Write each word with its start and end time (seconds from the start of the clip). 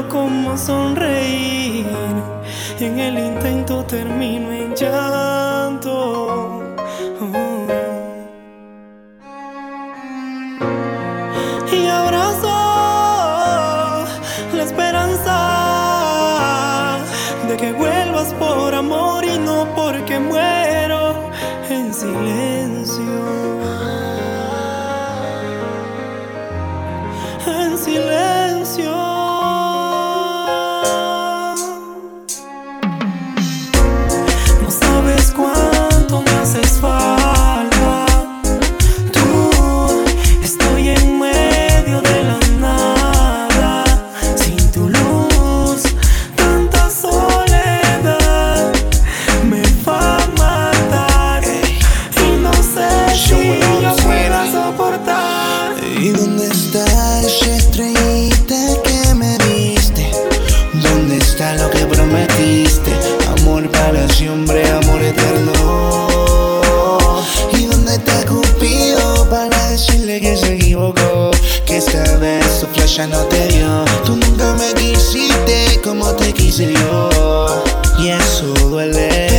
recuerdo 0.00 0.08
cómo 0.08 0.56
sonreír 0.56 1.86
y 2.78 2.84
en 2.84 2.98
el 2.98 3.18
intento 3.18 3.84
termino 3.84 4.50
en 4.52 4.74
llanto. 4.74 5.39
y 77.98 78.08
eso 78.08 78.46
duele. 78.68 79.29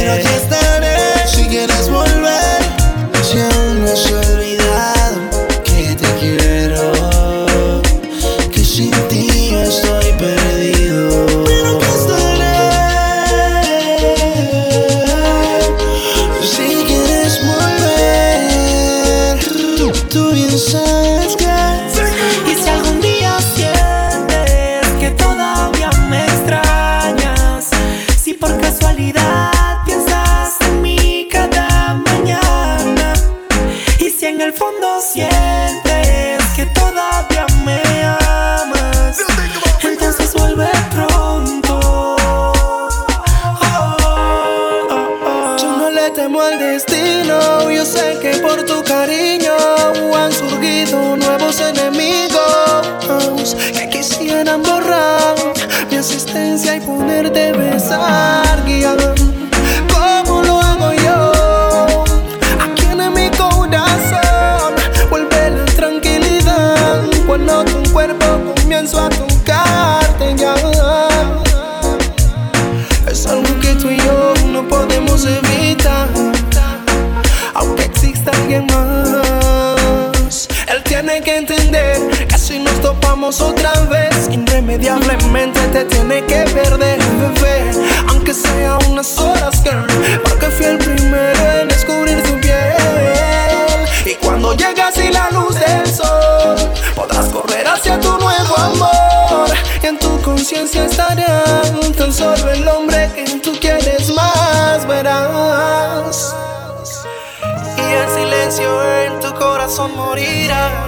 morirá. 109.87 110.87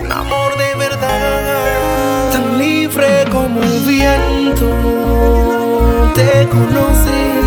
Un 0.00 0.12
amor 0.12 0.56
de 0.56 0.74
verdad, 0.74 2.30
tan 2.32 2.58
libre 2.58 3.24
como 3.30 3.62
el 3.62 3.80
viento. 3.80 4.68
Te 6.14 6.48
conoces 6.48 7.46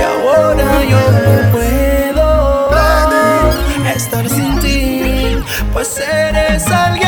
y 0.00 0.02
ahora 0.12 0.84
yo 0.84 1.02
no 1.24 1.52
puedo 1.52 2.70
estar 3.94 4.28
sin 4.28 4.58
ti, 4.60 5.38
pues 5.72 5.98
eres 5.98 6.66
alguien. 6.70 7.05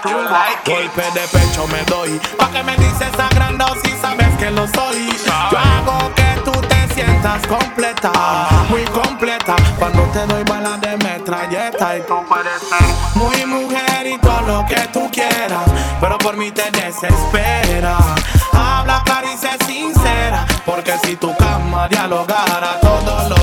Tubo. 0.00 0.14
Golpe 0.64 1.02
de 1.02 1.28
pecho 1.28 1.66
me 1.68 1.82
doy, 1.84 2.18
pa' 2.38 2.50
que 2.50 2.62
me 2.62 2.76
dices 2.76 3.12
agrandado 3.18 3.74
si 3.84 3.90
sabes 4.00 4.34
que 4.38 4.50
lo 4.50 4.66
soy. 4.68 5.14
Yo 5.50 5.58
hago 5.58 6.14
que 6.14 6.40
tú 6.44 6.52
te 6.52 6.94
sientas 6.94 7.46
completa, 7.46 8.10
muy 8.70 8.84
completa. 8.84 9.56
Cuando 9.78 10.02
te 10.12 10.26
doy 10.26 10.44
balas 10.44 10.80
de 10.80 10.96
metralleta 10.96 11.96
y 11.98 12.02
tú 12.02 12.24
puedes 12.26 12.62
ser 12.62 12.88
muy 13.14 13.44
mujer 13.44 14.06
y 14.06 14.18
todo 14.18 14.40
lo 14.42 14.66
que 14.66 14.80
tú 14.92 15.10
quieras, 15.10 15.66
pero 16.00 16.16
por 16.18 16.36
mí 16.36 16.50
te 16.50 16.70
desespera. 16.70 17.98
Habla 18.52 19.02
clara 19.04 19.32
y 19.32 19.36
sé 19.36 19.50
sincera, 19.66 20.46
porque 20.64 20.96
si 21.04 21.16
tu 21.16 21.34
cama 21.36 21.88
dialogara, 21.88 22.80
todo 22.80 23.28
lo 23.28 23.41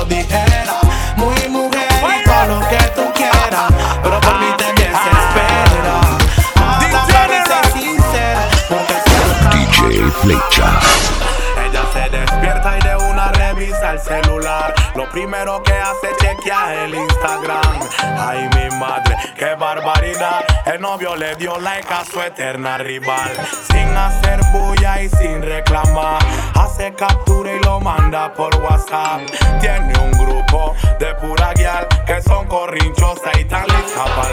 Ella 10.32 11.84
se 11.92 12.10
despierta 12.10 12.78
y 12.78 12.82
de 12.88 12.96
una 12.98 13.32
revisa 13.32 13.94
el 13.94 14.00
celular. 14.00 14.76
Lo 14.96 15.10
primero 15.10 15.64
que 15.64 15.74
hace 15.74 16.12
es 16.12 16.18
chequear 16.18 16.78
el 16.78 16.94
Instagram. 16.94 17.80
Ay, 18.00 18.48
mi 18.56 18.78
madre, 18.78 19.18
qué 19.40 19.56
barbaridad. 19.56 20.44
El 20.66 20.82
novio 20.82 21.16
le 21.16 21.36
dio 21.36 21.58
like 21.60 21.92
a 21.92 22.04
su 22.04 22.22
eterna 22.22 22.78
rival. 22.78 23.32
Sin 23.72 23.88
hacer 23.96 24.42
bulla 24.52 25.02
y 25.02 25.10
sin 25.10 25.42
reclamar. 25.42 26.20
Hace 26.56 26.94
captura 26.94 27.54
y 27.54 27.60
lo 27.64 27.80
manda 27.80 28.34
por 28.34 28.54
WhatsApp. 28.58 29.22
Tiene 29.62 29.98
un 29.98 30.12
grupo 30.12 30.76
de 31.00 31.16
pura 31.16 31.54
guial 31.54 31.88
que 32.06 32.22
son 32.22 32.48
corrinchosas 32.48 33.40
y 33.40 33.46
tan 33.46 33.66
listas 33.68 34.10
para. 34.10 34.30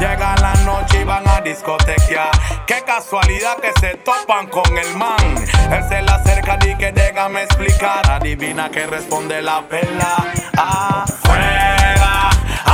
Llega 0.00 0.34
la 0.40 0.54
noche 0.64 1.02
y 1.02 1.04
van 1.04 1.26
a 1.28 1.40
discotequear. 1.40 2.30
Qué 2.66 2.82
casualidad 2.84 3.58
que 3.58 3.72
se 3.78 3.94
topan 3.96 4.48
con 4.48 4.76
el 4.76 4.96
man. 4.96 5.36
Él 5.70 5.84
se 5.88 6.02
le 6.02 6.10
acerca 6.10 6.58
y 6.66 6.74
que 6.76 6.90
déjame 6.90 7.44
explicar. 7.44 8.10
Adivina 8.10 8.70
que 8.70 8.86
responde 8.86 9.40
la 9.40 9.60
pela. 9.68 10.16
Afuera, 10.56 11.59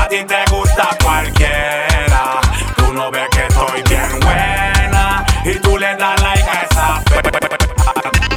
a 0.06 0.08
ti 0.08 0.22
te 0.24 0.44
gusta 0.52 0.88
cualquiera. 1.02 2.40
Tú 2.76 2.92
no 2.92 3.10
ves 3.10 3.28
que 3.32 3.46
estoy 3.46 3.82
bien 3.88 4.20
buena. 4.20 5.26
Y 5.44 5.58
tú 5.58 5.76
le 5.78 5.96
das 5.96 6.22
like 6.22 6.48
a 6.48 6.62
esa 6.62 7.02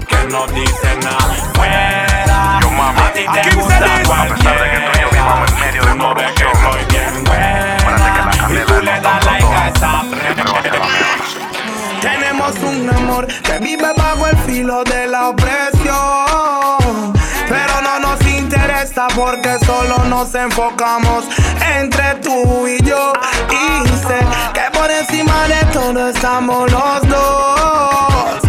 que 0.07 0.27
no 0.29 0.47
dice 0.47 0.95
nada. 1.03 1.35
Fuera, 1.53 2.57
a 2.57 3.13
ti 3.13 3.25
te 3.33 3.55
gusta 3.55 4.03
cualquiera. 4.03 5.45
Tú 5.81 5.95
no 5.95 6.15
ves 6.15 6.31
que 6.31 6.45
estoy 6.45 6.85
bien 6.89 7.23
buena. 7.23 8.31
Y 8.49 8.65
tú 8.65 8.81
le 8.81 8.99
das 8.99 9.25
like 9.25 9.45
a 9.45 9.67
esa 9.67 10.03
tenemos 12.01 12.55
un 12.59 12.89
amor 12.89 13.27
que 13.27 13.59
vive 13.59 13.91
bajo 13.97 14.27
el 14.27 14.37
filo 14.37 14.83
de 14.85 15.07
la 15.07 15.29
opresión. 15.29 15.48
Porque 19.19 19.59
solo 19.65 19.97
nos 20.05 20.33
enfocamos 20.33 21.25
entre 21.77 22.15
tú 22.23 22.65
y 22.65 22.81
yo. 22.83 23.11
Y 23.51 23.87
sé 23.89 24.19
que 24.53 24.77
por 24.77 24.89
encima 24.89 25.45
de 25.49 25.65
todo 25.73 26.07
estamos 26.07 26.71
los 26.71 27.01
dos. 27.09 28.48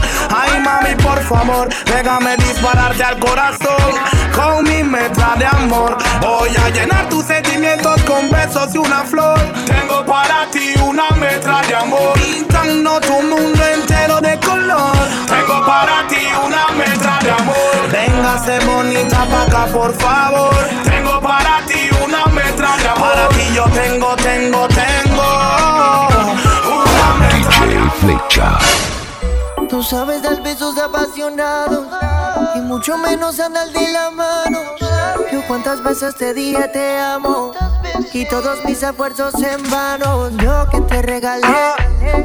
Mami, 0.81 0.95
por 0.97 1.21
favor, 1.23 1.69
déjame 1.85 2.37
dispararte 2.37 3.03
al 3.03 3.19
corazón 3.19 3.93
con 4.35 4.65
mi 4.65 4.83
metra 4.83 5.35
de 5.37 5.45
amor. 5.45 5.97
Voy 6.21 6.51
a 6.57 6.71
llenar 6.71 7.09
tus 7.09 7.25
sentimientos 7.27 8.03
con 8.05 8.31
besos 8.31 8.75
y 8.75 8.79
una 8.79 9.05
flor. 9.05 9.39
Tengo 9.67 10.05
para 10.07 10.47
ti 10.51 10.75
una 10.83 11.11
metra 11.17 11.61
de 11.63 11.75
amor, 11.75 12.13
pintando 12.15 13.01
tu 13.01 13.13
mundo 13.23 13.63
entero 13.75 14.21
de 14.21 14.39
color. 14.41 14.97
Tengo 15.29 15.67
para 15.67 16.07
ti 16.09 16.27
una 16.47 16.69
metra 16.77 17.19
de 17.23 17.31
amor. 17.31 17.91
Véngase 17.91 18.59
bonita 18.65 19.27
pa' 19.27 19.43
acá, 19.43 19.67
por 19.73 19.95
favor. 19.95 20.55
Tengo 20.85 21.21
para 21.21 21.61
ti 21.67 21.91
una 22.03 22.25
metra 22.27 22.77
de 22.77 22.89
amor. 22.89 23.13
Para 23.13 23.29
ti 23.29 23.55
yo 23.55 23.65
tengo, 23.65 24.17
tengo, 24.17 24.69
tengo. 24.69 26.50
Tú 29.81 29.87
sabes 29.87 30.23
dar 30.23 30.43
besos 30.43 30.77
apasionados 30.77 31.87
y 32.55 32.61
mucho 32.61 32.99
menos 32.99 33.41
andar 33.41 33.67
de 33.71 33.91
la 33.91 34.11
mano. 34.11 34.59
Yo 35.33 35.41
cuántas 35.49 35.83
veces 35.83 36.15
te 36.17 36.35
dije 36.35 36.69
te 36.69 36.99
amo 36.99 37.55
y 38.13 38.29
todos 38.29 38.63
mis 38.67 38.83
esfuerzos 38.83 39.33
en 39.37 39.71
vano. 39.71 40.29
Yo 40.37 40.69
que 40.69 40.83
te 40.83 41.01
regalé 41.01 41.47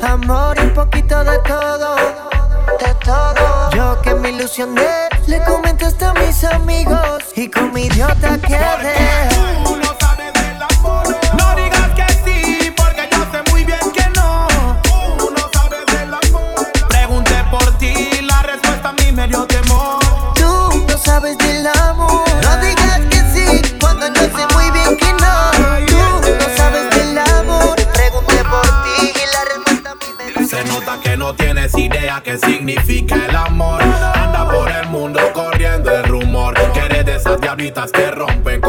amor 0.02 0.58
y 0.58 0.64
un 0.64 0.74
poquito 0.74 1.24
de 1.24 1.40
todo, 1.48 1.96
de 1.96 2.94
todo. 3.06 3.72
Yo 3.72 4.02
que 4.02 4.14
me 4.16 4.32
ilusioné, 4.32 5.08
le 5.26 5.42
comentaste 5.46 6.04
a 6.04 6.14
mis 6.14 6.44
amigos 6.44 7.24
y 7.38 7.50
con 7.50 7.72
mi 7.72 7.86
idiota 7.86 8.38
quedé. 8.38 9.65
Significa 32.38 33.16
el 33.16 33.36
amor. 33.36 33.82
Anda 33.82 34.50
por 34.50 34.70
el 34.70 34.88
mundo 34.90 35.20
corriendo 35.34 35.92
el 35.92 36.04
rumor. 36.04 36.54
Que 36.74 36.80
eres 36.80 37.06
de 37.06 37.16
esas 37.16 37.40
diablitas 37.40 37.92
que 37.92 38.12
rompen 38.12 38.62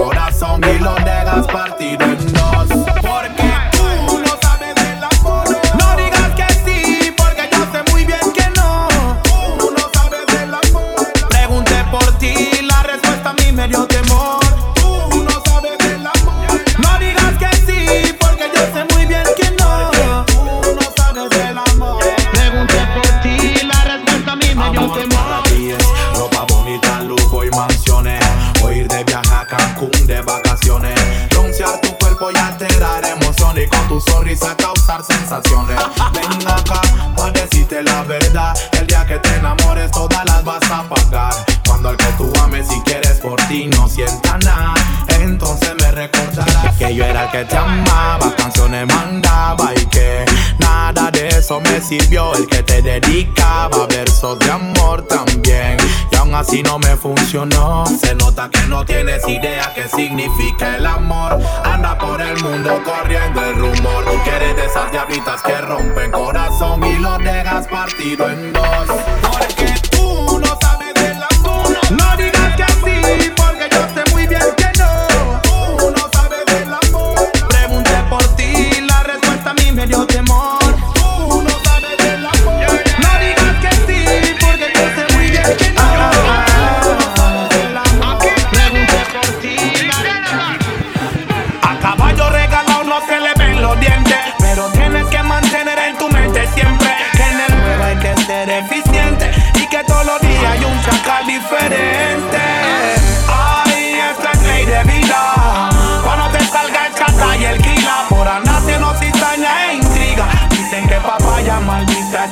que 47.37 47.45
te 47.45 47.57
amaba, 47.59 48.35
canciones 48.35 48.87
mandaba 48.87 49.75
y 49.75 49.85
que 49.87 50.25
nada 50.59 51.11
de 51.11 51.28
eso 51.28 51.61
me 51.61 51.83
sirvió. 51.83 52.35
El 52.35 52.47
que 52.47 52.62
te 52.62 52.81
dedicaba 52.81 53.87
versos 53.88 54.38
de 54.38 54.50
amor 54.50 55.02
también. 55.02 55.76
Y 56.11 56.16
aún 56.16 56.35
así 56.35 56.62
no 56.62 56.78
me 56.78 56.97
funcionó. 56.97 57.85
Se 57.87 58.14
nota 58.14 58.49
que 58.49 58.62
no 58.69 58.87
tienes 58.87 59.26
idea 59.28 59.71
qué 59.75 59.87
significa 59.87 60.76
el 60.76 60.87
amor. 60.87 61.38
Anda 61.62 61.99
por 61.99 62.23
el 62.23 62.43
mundo 62.43 62.81
corriendo 62.83 63.45
el 63.45 63.57
rumor. 63.57 64.05
Tú 64.05 64.31
eres 64.31 64.57
de 64.57 64.64
esas 64.64 64.90
diablitas 64.90 65.43
que 65.43 65.61
rompen 65.61 66.11
corazón 66.12 66.83
y 66.85 66.97
lo 66.97 67.19
dejas 67.19 67.66
partido 67.69 68.31
en 68.31 68.52
dos. 68.55 69.25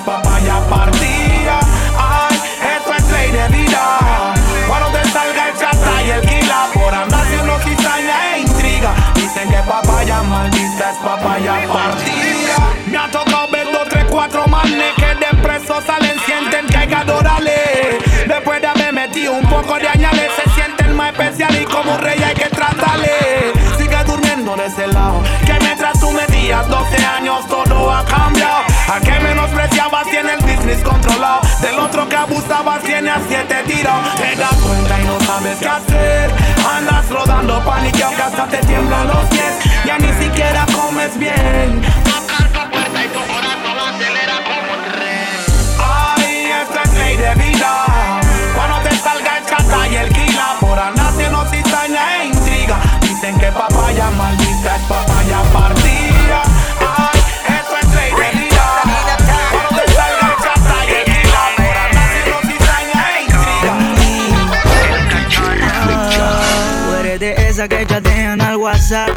Papaya 0.04 0.60
partida. 0.68 1.60
Ay, 1.96 2.36
esto 2.76 2.92
es 2.94 3.10
ley 3.10 3.30
de 3.30 3.48
vida. 3.48 4.34
Cuando 4.68 4.88
te 4.98 5.08
salga 5.08 5.48
el 5.48 5.58
chata 5.58 6.02
y 6.02 6.10
el 6.10 6.20
kila, 6.22 6.66
por 6.74 6.94
andar 6.94 7.20
haciendo 7.22 7.58
cizaña 7.60 8.36
e 8.36 8.40
intriga. 8.40 8.94
Dicen 9.14 9.48
que 9.48 9.58
papaya 9.68 10.22
maldita 10.22 10.90
es 10.90 10.96
papaya 10.98 11.54
partida. 11.72 12.56
Me 12.86 12.98
ha 12.98 13.10
tocado 13.10 13.48
ver 13.50 13.66
dos, 13.72 13.88
tres, 13.88 14.04
cuatro 14.10 14.46
manes 14.46 14.94
que 14.96 15.06
de 15.06 15.42
preso 15.42 15.80
salen, 15.86 16.18
sienten 16.26 16.66
que 16.66 16.76
hay 16.76 16.88
que 16.88 16.94
adorarle. 16.94 17.98
Después 18.26 18.60
de 18.60 18.66
haber 18.66 18.92
metido 18.92 19.32
un 19.32 19.46
poco 19.48 19.78
de 19.78 19.88
añales, 19.88 20.30
se 20.36 20.50
sienten 20.50 20.94
más 20.96 21.12
especial 21.12 21.54
y 21.60 21.64
como 21.64 21.96
rey 21.98 22.22
hay 22.22 22.34
que 22.34 22.53
tú 26.64 26.70
metías 26.70 26.90
12 26.90 27.06
años 27.06 27.46
todo 27.46 27.90
ha 27.90 28.04
cambiado. 28.04 28.64
A 28.92 29.00
que 29.00 29.20
menospreciabas 29.20 30.08
tiene 30.08 30.34
el 30.34 30.40
business 30.40 30.82
controlado, 30.82 31.40
del 31.60 31.78
otro 31.78 32.08
que 32.08 32.16
abusabas 32.16 32.82
tiene 32.82 33.10
a 33.10 33.20
siete 33.26 33.62
tiros. 33.66 34.14
Te 34.16 34.36
das 34.36 34.54
cuenta 34.54 35.00
y 35.00 35.04
no 35.04 35.20
sabes 35.20 35.58
qué 35.58 35.68
hacer, 35.68 36.30
andas 36.70 37.08
rodando 37.10 37.64
pánico 37.64 38.10
que 38.14 38.22
hasta 38.22 38.46
te 38.46 38.58
tiemblan 38.58 39.08
los 39.08 39.24
pies, 39.26 39.58
ya 39.84 39.98
ni 39.98 40.12
siquiera 40.22 40.66
comes 40.74 41.18
bien. 41.18 41.82
Ay, 42.96 43.53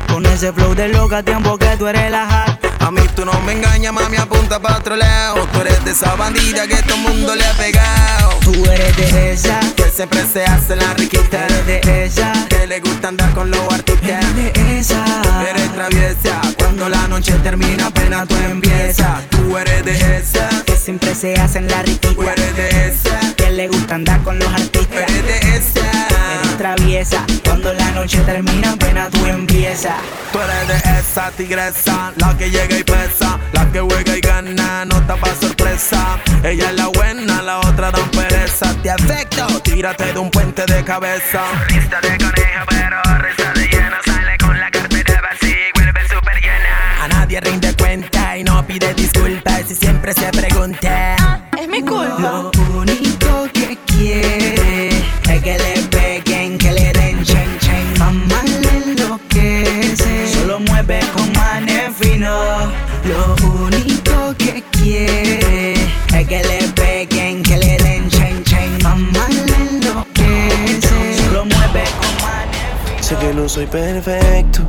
Con 0.07 0.25
ese 0.25 0.51
flow 0.51 0.73
de 0.73 0.87
loca 0.87 1.21
tiempo 1.21 1.55
que 1.55 1.77
tú 1.77 1.87
eres 1.87 2.09
la 2.09 2.23
hat 2.23 2.65
A 2.79 2.89
mí 2.89 3.01
tú 3.15 3.23
no 3.25 3.39
me 3.41 3.53
engañas, 3.53 3.93
mami, 3.93 4.17
apunta 4.17 4.59
pa' 4.59 4.77
otro 4.77 4.95
lado. 4.95 5.47
Tú 5.53 5.61
eres 5.61 5.85
de 5.85 5.91
esa 5.91 6.15
bandida 6.15 6.65
que 6.65 6.77
todo 6.77 6.95
el 6.95 7.01
mundo 7.01 7.35
le 7.35 7.45
ha 7.45 7.53
pegado. 7.53 8.39
Tú 8.41 8.53
eres 8.71 8.97
de 8.97 9.33
esa, 9.33 9.59
Que 9.75 9.83
siempre 9.83 10.25
se 10.25 10.45
hace 10.45 10.75
la 10.75 10.95
riquita. 10.95 11.45
eres 11.45 11.65
de 11.67 12.05
esa 12.05 12.33
Que 12.49 12.65
le 12.65 12.79
gusta 12.79 13.09
andar 13.09 13.31
con 13.33 13.51
los 13.51 13.71
artistas. 13.71 14.09
Eres 14.09 14.35
de 14.35 14.79
esa 14.79 15.05
Eres 15.47 15.71
traviesa. 15.71 16.41
Cuando 16.57 16.89
la 16.89 17.07
noche 17.07 17.33
termina, 17.43 17.85
apenas 17.85 18.27
tú 18.27 18.35
empiezas. 18.35 19.29
Tú 19.29 19.57
eres 19.59 19.85
de 19.85 20.17
esa. 20.17 20.49
Que 20.65 20.75
siempre 20.75 21.13
se 21.13 21.35
hacen 21.35 21.67
la 21.67 21.83
Tú 21.83 21.91
riquita 21.91 22.33
eres 22.33 22.55
de 22.55 22.87
esa. 22.87 23.35
Que 23.35 23.51
le 23.51 23.67
gusta 23.67 23.93
andar 23.93 24.23
con 24.23 24.39
los 24.39 24.47
Tú 24.47 24.55
artistas 24.55 25.03
eres 25.07 25.23
de 25.23 25.57
esa. 25.57 26.16
Traviesa 26.57 27.25
Cuando 27.43 27.73
la 27.73 27.91
noche 27.91 28.19
termina 28.21 28.71
apenas 28.71 29.09
tú 29.11 29.25
empiezas 29.25 29.95
Tú 30.31 30.39
eres 30.39 30.67
de 30.67 30.99
esa 30.99 31.31
tigresa, 31.31 32.13
la 32.17 32.37
que 32.37 32.49
llega 32.49 32.77
y 32.77 32.83
pesa, 32.83 33.39
la 33.53 33.71
que 33.71 33.79
juega 33.79 34.17
y 34.17 34.19
gana, 34.19 34.85
no 34.85 35.01
tapa 35.07 35.33
sorpresa. 35.39 36.19
Ella 36.43 36.69
es 36.69 36.75
la 36.75 36.87
buena, 36.87 37.41
la 37.41 37.59
otra 37.59 37.91
dan 37.91 38.09
pereza. 38.11 38.73
Te 38.83 38.91
afecto, 38.91 39.47
tírate 39.61 40.11
de 40.13 40.19
un 40.19 40.29
puente 40.29 40.63
de 40.65 40.83
cabeza. 40.83 41.43
Lista 41.69 42.01
de 42.01 42.17
coneja, 42.17 42.65
pero 42.69 43.01
risa 43.19 43.53
de 43.53 43.67
llena. 43.67 43.97
Sale 44.05 44.37
con 44.37 44.59
la 44.59 44.69
cartera 44.69 45.21
vacía 45.21 45.69
y 45.69 45.79
vuelve 45.79 46.01
súper 46.09 46.41
llena. 46.41 47.03
A 47.03 47.07
nadie 47.07 47.39
rinde 47.39 47.73
cuenta 47.75 48.37
y 48.37 48.43
no 48.43 48.65
pide 48.67 48.93
disculpas 48.93 49.71
y 49.71 49.75
siempre 49.75 50.13
se 50.13 50.29
pregunta. 50.31 51.15
Es 51.57 51.67
mi 51.67 51.81
culpa 51.81 52.19
Lo 52.19 52.51
único 52.75 53.49
que 53.51 53.77
quiere 53.87 54.89
Es 54.89 55.41
que 55.41 55.57
le 55.57 55.76
Lo 63.07 63.35
único 63.63 64.35
que 64.37 64.63
quiere 64.71 65.73
Es 65.73 66.27
que 66.27 66.43
le 66.43 66.67
peguen, 66.75 67.41
que 67.41 67.57
le 67.57 67.77
den 67.77 68.09
chen 68.09 68.43
chen 68.43 68.83
Mamá 68.83 69.27
le 69.29 69.55
enloquece 69.55 71.13
Solo 71.23 71.45
mueve 71.45 71.83
con 71.99 72.17
Sé 73.01 73.15
que 73.15 73.33
no 73.33 73.47
soy 73.47 73.65
perfecto, 73.67 74.63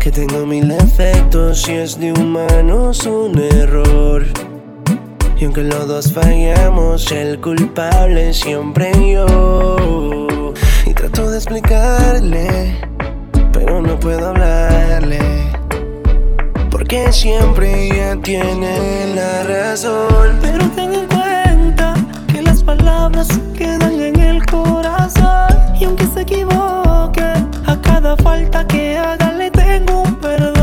que 0.00 0.10
tengo 0.10 0.46
mil 0.46 0.66
defectos 0.66 1.68
y 1.68 1.72
es 1.72 2.00
de 2.00 2.12
humanos 2.12 3.04
un 3.04 3.38
error. 3.38 4.24
Y 5.38 5.44
aunque 5.44 5.62
los 5.62 5.86
dos 5.86 6.10
fallamos, 6.10 7.12
el 7.12 7.38
culpable 7.38 8.32
siempre 8.32 8.92
yo. 9.12 10.54
Y 10.86 10.94
trato 10.94 11.30
de 11.30 11.36
explicarle, 11.36 12.78
pero 13.52 13.82
no 13.82 14.00
puedo 14.00 14.30
hablarle. 14.30 15.37
Porque 16.88 17.12
siempre 17.12 17.88
ella 17.88 18.16
tiene 18.22 19.14
la 19.14 19.42
razón. 19.44 20.38
Pero 20.40 20.66
ten 20.70 20.94
en 20.94 21.06
cuenta 21.06 21.92
que 22.32 22.40
las 22.40 22.62
palabras 22.62 23.28
quedan 23.54 24.00
en 24.00 24.18
el 24.18 24.46
corazón. 24.46 25.50
Y 25.78 25.84
aunque 25.84 26.06
se 26.06 26.22
equivoque, 26.22 27.30
a 27.66 27.78
cada 27.82 28.16
falta 28.16 28.66
que 28.66 28.96
haga 28.96 29.32
le 29.32 29.50
tengo 29.50 30.00
un 30.00 30.14
perdón. 30.14 30.57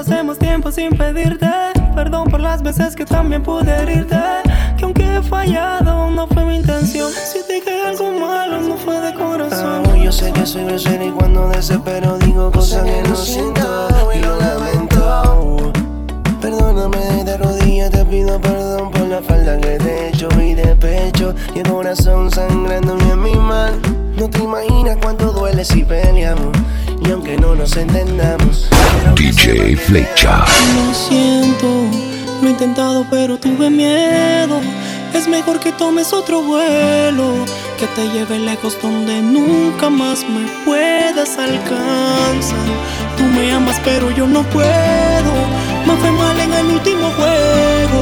Hace 0.00 0.22
más 0.22 0.38
tiempo 0.38 0.72
sin 0.72 0.96
pedirte 0.96 1.46
perdón 1.94 2.30
por 2.30 2.40
las 2.40 2.62
veces 2.62 2.96
que 2.96 3.04
también 3.04 3.42
pude 3.42 3.70
herirte. 3.70 4.16
Que 4.78 4.84
aunque 4.84 5.16
he 5.16 5.22
fallado, 5.22 6.10
no 6.10 6.26
fue 6.28 6.44
mi 6.46 6.56
intención. 6.56 7.10
Si 7.12 7.46
te 7.46 7.54
dije 7.54 7.82
algo 7.86 8.12
malo, 8.12 8.62
no 8.62 8.76
fue 8.78 8.98
de 9.00 9.12
corazón. 9.12 9.82
Ah, 9.86 9.96
yo 9.96 10.10
sé 10.10 10.32
que 10.32 10.46
soy 10.46 10.64
grosero 10.64 11.04
y 11.04 11.10
cuando 11.10 11.48
desespero 11.48 12.16
digo 12.18 12.50
cosas 12.50 12.84
que 12.84 13.02
no 13.06 13.14
siento 13.14 13.88
y 14.14 14.20
lo 14.20 14.36
lamento. 14.38 15.72
Perdóname 16.40 17.24
de 17.24 17.36
rodillas, 17.36 17.90
te 17.90 18.04
pido 18.06 18.40
perdón 18.40 18.90
por 18.90 19.06
la 19.08 19.20
falta 19.20 19.58
que 19.58 19.76
te 19.76 19.90
he 19.90 20.08
hecho 20.08 20.28
y 20.40 20.54
de 20.54 20.74
pecho 20.76 21.34
y 21.54 21.58
el 21.58 21.68
corazón 21.68 22.30
sangrándome 22.30 23.10
en 23.10 23.22
mi 23.22 23.34
mal. 23.34 23.78
No 24.16 24.30
te 24.30 24.38
imaginas 24.38 24.96
cuánto 25.02 25.32
duele 25.32 25.64
si 25.64 25.84
peleamos 25.84 26.56
y 27.06 27.10
aunque 27.10 27.36
no 27.36 27.54
nos 27.54 27.76
entendamos. 27.76 28.68
DJ 29.14 29.76
Flecha. 29.76 30.44
Lo 30.74 30.94
siento, 30.94 31.66
lo 32.42 32.48
he 32.48 32.50
intentado 32.50 33.06
pero 33.10 33.38
tuve 33.38 33.70
miedo. 33.70 34.60
Es 35.14 35.26
mejor 35.26 35.58
que 35.60 35.72
tomes 35.72 36.12
otro 36.12 36.42
vuelo, 36.42 37.44
que 37.78 37.86
te 37.88 38.08
lleve 38.10 38.38
lejos 38.38 38.78
donde 38.80 39.20
nunca 39.20 39.90
más 39.90 40.24
me 40.28 40.46
puedas 40.64 41.36
alcanzar. 41.36 42.58
Tú 43.16 43.24
me 43.24 43.52
amas 43.52 43.80
pero 43.84 44.10
yo 44.10 44.26
no 44.26 44.42
puedo. 44.44 45.32
Me 45.86 45.96
fue 45.96 46.10
mal 46.12 46.38
en 46.38 46.52
el 46.52 46.66
último 46.66 47.10
juego. 47.10 48.00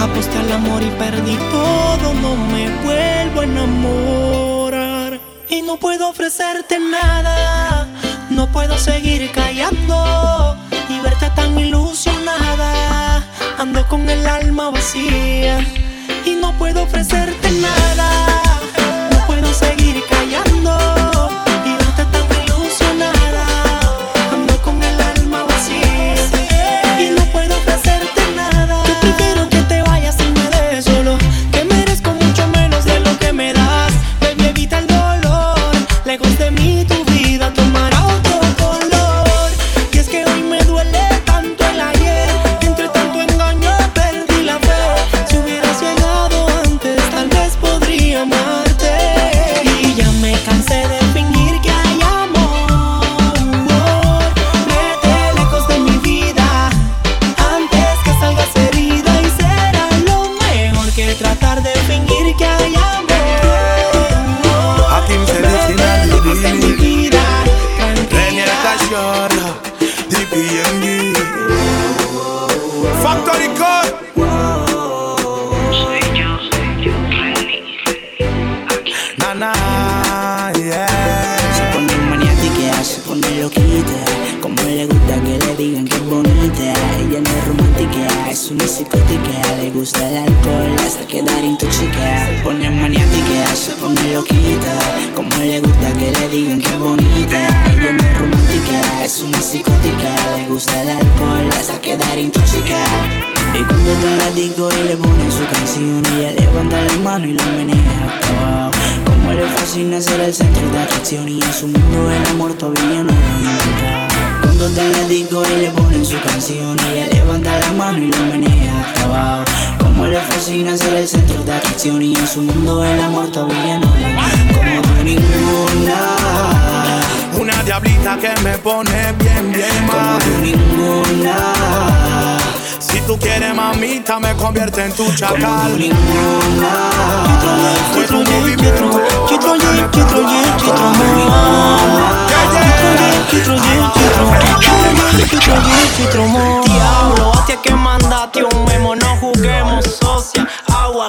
Aposté 0.00 0.38
al 0.38 0.52
amor 0.52 0.82
y 0.82 0.90
perdí 0.90 1.36
todo. 1.50 2.14
No 2.22 2.36
me 2.36 2.70
vuelvo 2.84 3.40
a 3.40 3.44
enamorar. 3.44 5.20
Y 5.48 5.62
no 5.62 5.76
puedo 5.76 6.08
ofrecerte 6.08 6.78
nada. 6.78 7.93
No 8.34 8.48
puedo 8.48 8.76
seguir 8.76 9.30
callando 9.30 10.56
y 10.88 10.98
verte 11.00 11.30
tan 11.36 11.56
ilusionada. 11.58 13.22
Ando 13.58 13.86
con 13.86 14.10
el 14.10 14.26
alma 14.26 14.70
vacía 14.70 15.60
y 16.24 16.34
no 16.40 16.52
puedo 16.58 16.82
ofrecerte 16.82 17.50
nada. 17.52 18.42
No 19.12 19.26
puedo 19.26 19.54
seguir 19.54 20.02
callando 20.08 21.03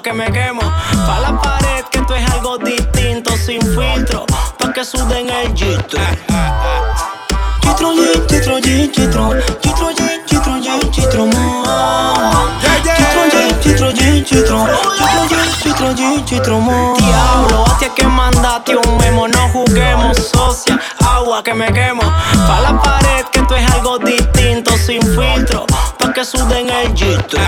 que 0.06 0.14
me 0.14 0.32
quemo. 0.32 0.62
Pa' 1.08 1.20
la 1.20 1.42
pared 1.42 1.84
que 1.90 1.98
esto 1.98 2.14
es 2.14 2.32
algo 2.32 2.60
distinto, 2.60 3.36
sin 3.36 3.60
filtro, 3.60 4.28
pa' 4.60 4.72
que 4.72 4.86
suden 4.86 5.28
el 5.32 5.52
chitro. 5.56 6.00
Chitro, 7.64 7.92
chitro, 8.28 8.60
chitro, 8.60 8.90
chitro, 8.92 9.34
chitro, 9.62 9.92
chitro, 10.22 10.62
chitro, 10.92 11.26
Chitro, 15.66 15.94
chitro, 15.96 16.26
chitro, 16.26 16.60
Diablo, 17.00 17.66
a 17.66 17.78
ti 17.80 17.86
es 17.86 17.92
que 17.92 18.06
mandate 18.06 18.76
un 18.76 18.98
memo, 18.98 19.28
no 19.28 19.50
juguemos 19.50 20.18
socia, 20.18 20.80
agua 21.00 21.44
que 21.44 21.56
me 21.56 21.74
quemo. 21.74 22.04
Pa' 22.48 22.62
la 22.62 22.80
pared 22.80 23.26
que 23.32 23.40
esto 23.40 23.56
es 23.56 23.72
algo 23.72 23.98
distinto, 23.98 24.78
sin 24.78 25.02
filtro, 25.02 25.66
pa' 25.98 26.14
que 26.14 26.24
suden 26.24 26.70
el 26.70 26.94
chitro. 26.94 27.42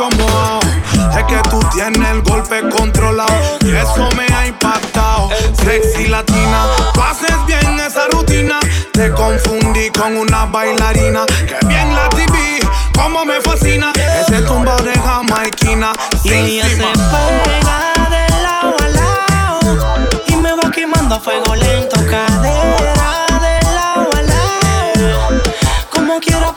Es 0.00 1.24
que 1.24 1.36
tú 1.50 1.60
tienes 1.74 2.08
el 2.10 2.22
golpe 2.22 2.66
controlado 2.70 3.30
Y 3.60 3.70
eso 3.76 4.08
me 4.16 4.24
ha 4.34 4.46
impactado. 4.46 5.28
Sexy 5.62 6.06
latina 6.06 6.64
Tú 6.94 7.02
haces 7.02 7.36
bien 7.46 7.78
esa 7.78 8.08
rutina. 8.08 8.60
Te 8.94 9.10
confundí 9.12 9.90
con 9.90 10.16
una 10.16 10.46
bailarina 10.46 11.26
Que 11.26 11.66
bien 11.66 11.94
la 11.94 12.08
TV 12.08 12.60
Como 12.94 13.26
me 13.26 13.42
fascina. 13.42 13.92
Ese 14.22 14.40
tumba 14.42 14.76
de 14.80 14.98
jamaiquina 14.98 15.92
Y 16.24 16.32
ella 16.32 16.64
se 16.64 16.76
pega 16.76 18.08
de 18.08 18.42
lado 18.42 18.76
a 18.82 18.88
lado 18.88 20.08
Y 20.28 20.36
me 20.36 20.54
va 20.54 20.70
quemando 20.70 21.16
a 21.16 21.20
fuego 21.20 21.54
lento 21.54 21.96
Cadera 22.08 23.26
de 23.38 23.74
lado 23.74 24.08
a 24.16 24.22
lado. 24.22 25.42
Como 25.90 26.18
quiera 26.20 26.54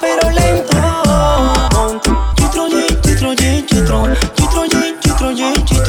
troyé, 5.33 5.63
chitro. 5.63 5.83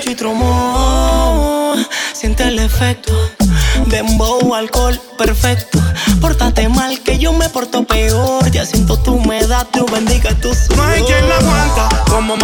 Chitro 0.00 0.34
Siente 2.12 2.44
el 2.44 2.58
efecto, 2.58 3.12
alcohol, 4.54 5.00
perfecto. 5.16 5.78
Pórtate 6.20 6.68
mal 6.68 7.00
que 7.00 7.18
yo 7.18 7.32
me 7.32 7.48
porto 7.48 7.84
peor. 7.84 8.50
Ya 8.50 8.64
siento 8.64 8.98
tu 8.98 9.14
humedad, 9.14 9.66
bendiga 9.86 10.30
como 12.08 12.36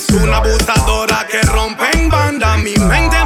es 0.00 0.08
una 0.14 0.38
abusadora 0.38 1.26
que 1.30 1.42
rompe 1.42 1.84
en 1.92 2.08
banda. 2.08 2.56
Mi 2.56 2.74
mente 2.76 3.16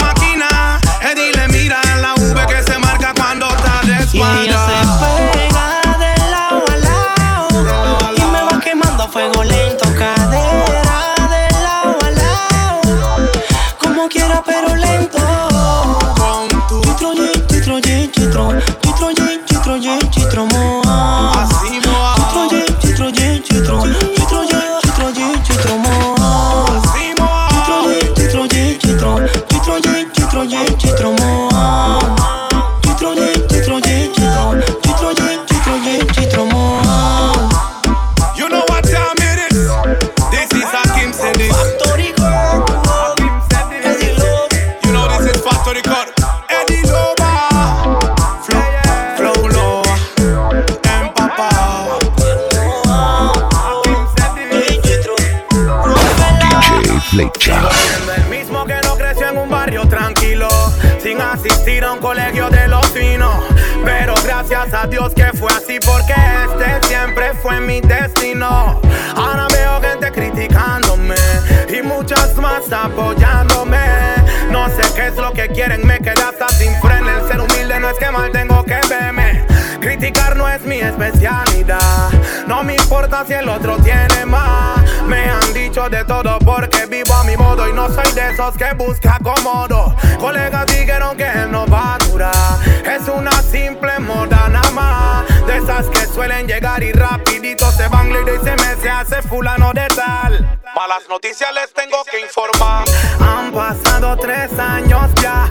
quieren, 75.64 75.86
me 75.86 75.98
quedé 75.98 76.22
hasta 76.22 76.48
sin 76.50 76.74
freno. 76.80 77.08
El 77.08 77.26
ser 77.26 77.40
humilde 77.40 77.80
no 77.80 77.88
es 77.90 77.98
que 77.98 78.10
mal 78.10 78.30
tengo 78.32 78.62
que 78.64 78.80
verme. 78.88 79.46
Criticar 79.80 80.36
no 80.36 80.48
es 80.48 80.62
mi 80.62 80.80
especialidad. 80.80 82.10
No 82.46 82.62
me 82.62 82.76
importa 82.76 83.24
si 83.26 83.32
el 83.34 83.48
otro 83.48 83.76
tiene 83.78 84.26
más. 84.26 84.80
Me 85.06 85.30
han 85.30 85.52
dicho 85.54 85.88
de 85.88 86.04
todo 86.04 86.38
porque 86.40 86.86
vivo 86.86 87.14
a 87.14 87.24
mi 87.24 87.36
modo 87.36 87.68
y 87.68 87.72
no 87.72 87.88
soy 87.88 88.12
de 88.12 88.32
esos 88.32 88.56
que 88.56 88.72
busca 88.74 89.16
acomodo. 89.16 89.94
Colegas 90.18 90.66
dijeron 90.66 91.16
que 91.16 91.24
él 91.24 91.50
no 91.50 91.66
va 91.66 91.94
a 91.94 91.98
durar. 91.98 92.58
Es 92.84 93.08
una 93.08 93.32
simple 93.42 93.98
moda 94.00 94.48
nada 94.48 94.70
más. 94.70 95.23
De 95.46 95.58
esas 95.58 95.86
que 95.88 96.06
suelen 96.06 96.46
llegar 96.46 96.82
y 96.82 96.92
rapidito 96.92 97.70
se 97.72 97.88
van 97.88 98.12
lady 98.12 98.36
y 98.40 98.44
se 98.44 98.56
me 98.56 98.82
se 98.82 98.88
hace 98.90 99.22
fulano 99.22 99.72
de 99.72 99.86
tal. 99.94 100.58
Malas 100.74 101.08
noticias 101.08 101.50
les 101.54 101.72
tengo 101.72 102.02
que 102.10 102.20
informar. 102.20 102.84
Han 103.20 103.52
pasado 103.52 104.16
tres 104.16 104.50
años 104.58 105.10
ya. 105.22 105.48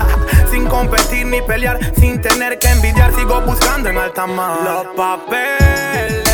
Sin 0.49 0.67
competir 0.67 1.25
ni 1.25 1.41
pelear, 1.41 1.79
sin 1.99 2.21
tener 2.21 2.59
que 2.59 2.67
envidiar, 2.67 3.13
sigo 3.15 3.41
buscando 3.41 3.89
en 3.89 3.97
alta 3.97 4.27
mar. 4.27 4.59
Los 4.63 4.95
papeles, 4.95 6.29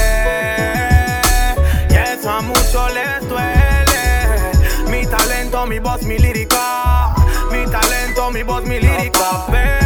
y 1.89 1.95
eso 1.95 2.29
a 2.29 2.41
muchos 2.41 2.93
les 2.93 3.29
duele. 3.29 4.51
Mi 4.89 5.05
talento, 5.05 5.65
mi 5.67 5.79
voz, 5.79 6.01
mi 6.03 6.17
lírica. 6.17 7.13
Mi 7.51 7.65
talento, 7.65 8.31
mi 8.31 8.43
voz, 8.43 8.63
mi 8.63 8.79
lírica. 8.79 9.78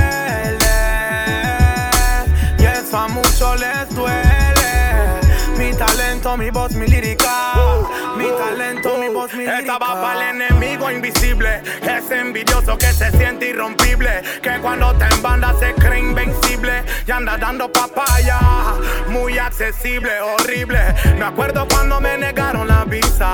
Les 3.55 3.89
duele. 3.95 5.19
Mi 5.57 5.73
talento, 5.73 6.37
mi 6.37 6.49
voz, 6.49 6.71
mi 6.73 6.87
lírica. 6.87 7.53
Mi 8.17 8.27
talento, 8.37 8.97
mi 8.97 9.09
voz, 9.09 9.33
mi 9.33 9.45
lírica. 9.45 9.59
Esta 9.59 9.77
va 9.77 10.01
para 10.01 10.29
el 10.29 10.41
enemigo 10.41 10.89
invisible. 10.89 11.61
Ese 11.81 12.19
envidioso 12.19 12.77
que 12.77 12.91
se 12.93 13.11
siente 13.11 13.49
irrompible. 13.49 14.21
Que 14.41 14.59
cuando 14.61 14.91
está 14.91 15.09
en 15.09 15.21
banda 15.21 15.53
se 15.59 15.73
cree 15.75 15.99
invencible. 15.99 16.83
Y 17.07 17.11
anda 17.11 17.37
dando 17.37 17.71
papaya. 17.71 18.39
Muy 19.09 19.37
accesible, 19.37 20.21
horrible. 20.21 20.79
Me 21.17 21.25
acuerdo 21.25 21.67
cuando 21.67 21.99
me 22.01 22.17
negaron 22.17 22.67
la 22.67 22.83
visa. 22.85 23.33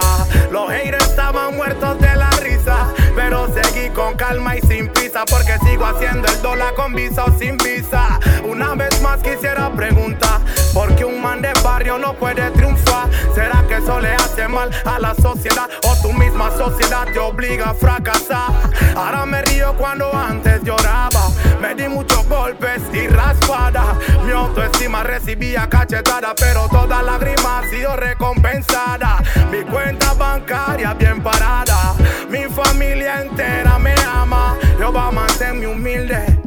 Los 0.51 0.69
haters 0.71 1.05
estaban 1.05 1.55
muertos 1.55 1.99
de 1.99 2.15
la 2.15 2.29
risa. 2.31 2.93
Pero 3.15 3.47
seguí 3.53 3.89
con 3.89 4.15
calma 4.15 4.57
y 4.57 4.61
sin 4.61 4.87
prisa. 4.89 5.23
Porque 5.29 5.57
sigo 5.65 5.85
haciendo 5.85 6.27
el 6.27 6.41
dólar 6.41 6.73
con 6.75 6.93
visa 6.93 7.25
o 7.25 7.37
sin 7.37 7.57
visa. 7.57 8.19
Una 8.43 8.75
vez 8.75 9.01
más 9.01 9.21
quisiera 9.21 9.69
preguntar. 9.71 10.39
¿Por 10.73 10.95
qué 10.95 11.03
un 11.05 11.21
man 11.21 11.41
de 11.41 11.51
barrio 11.63 11.97
no 11.97 12.13
puede 12.13 12.49
triunfar? 12.51 13.09
¿Será 13.33 13.63
que 13.67 13.75
eso 13.77 13.99
le 13.99 14.13
hace 14.13 14.47
mal 14.47 14.69
a 14.85 14.99
la 14.99 15.15
sociedad? 15.15 15.69
¿O 15.83 15.95
tu 16.01 16.13
misma 16.13 16.51
sociedad 16.51 17.05
te 17.11 17.19
obliga 17.19 17.71
a 17.71 17.73
fracasar? 17.73 18.51
Ahora 18.95 19.25
me 19.25 19.41
río 19.41 19.75
cuando 19.77 20.13
antes 20.13 20.61
lloraba. 20.63 21.29
Me 21.59 21.75
di 21.75 21.87
muchos 21.87 22.27
golpes 22.27 22.81
y 22.93 23.07
raspadas. 23.07 23.97
Mi 24.23 24.31
autoestima 24.31 25.03
recibía 25.03 25.67
cachetada, 25.67 26.33
pero 26.35 26.67
toda 26.69 27.01
lágrima 27.01 27.59
ha 27.59 27.69
sido 27.69 27.95
recompensada. 27.95 29.17
Mi 29.51 29.63
cuenta 29.63 30.13
bancaria 30.13 30.93
bien 30.93 31.21
parada. 31.21 31.95
Mi 32.29 32.43
familia 32.43 32.98
entera 33.05 33.79
me 33.79 33.93
ama. 34.07 34.57
Yo 34.79 34.91
va 34.91 35.07
a 35.07 35.11
mantenerme 35.11 35.67
humilde. 35.67 36.39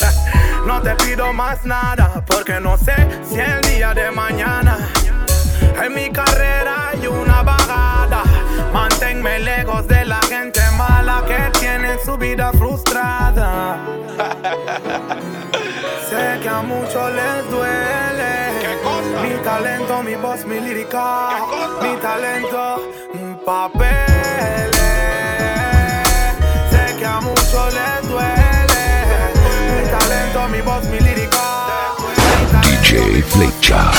No 0.66 0.82
te 0.82 0.96
pido 0.96 1.32
más 1.32 1.64
nada, 1.64 2.24
porque 2.26 2.58
no 2.58 2.76
sé 2.76 2.94
si 3.22 3.38
el 3.38 3.60
día 3.60 3.94
de 3.94 4.10
mañana 4.10 4.76
en 5.84 5.94
mi 5.94 6.10
carrera 6.10 6.88
hay 6.88 7.06
una 7.06 7.42
bajada. 7.42 8.22
Manténme 8.72 9.38
lejos 9.38 9.86
de 9.86 10.04
la 10.04 10.20
gente 10.22 10.60
mala 10.76 11.22
que 11.26 11.58
tiene 11.60 11.98
su 12.04 12.16
vida 12.16 12.50
frustrada. 12.52 13.78
sé 16.10 16.40
que 16.42 16.48
a 16.48 16.62
muchos 16.62 17.12
les 17.12 17.50
duele. 17.50 18.36
Mi 19.22 19.34
talento, 19.44 20.02
mi 20.02 20.14
voz, 20.14 20.44
mi 20.46 20.60
lírica. 20.60 21.30
Mi 21.82 21.96
talento, 21.96 22.92
mi 23.14 23.34
papel. 23.44 24.75
Les 27.70 28.08
duele. 28.08 28.84
Mi 29.74 29.90
talento, 29.90 30.48
mi 30.48 30.60
voz, 30.60 30.84
mi 30.84 31.00
lírica. 31.00 31.36
DJ 32.62 33.22
Flecha. 33.22 33.90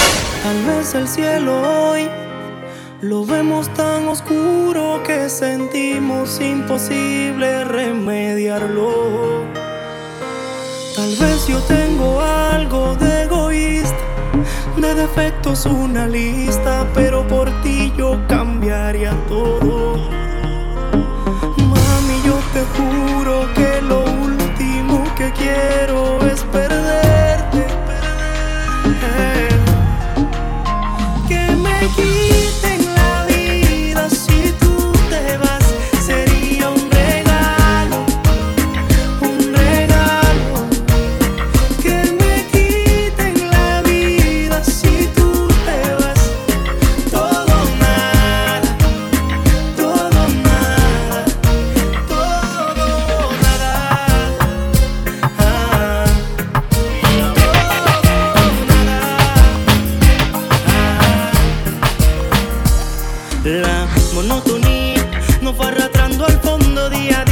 Tal 0.44 0.64
vez 0.66 0.96
el 0.96 1.08
cielo 1.08 1.62
hoy 1.62 2.08
lo 3.02 3.26
vemos 3.26 3.68
tan 3.74 4.08
oscuro 4.08 5.04
que 5.06 5.30
sentimos 5.30 6.40
imposible 6.40 7.64
remediarlo. 7.66 9.44
Tal 10.96 11.16
vez 11.18 11.48
yo 11.48 11.60
tengo 11.68 12.22
algo 12.22 12.96
de 12.96 13.24
egoísta, 13.24 13.98
de 14.78 14.96
defectos 14.96 15.66
una 15.66 16.08
lista, 16.08 16.88
pero 16.96 17.28
por 17.28 17.52
ti 17.62 17.94
yo 17.98 18.18
cambiaría 18.28 19.12
todo. 19.28 19.87
Que 25.58 25.97
melodía 66.90 67.27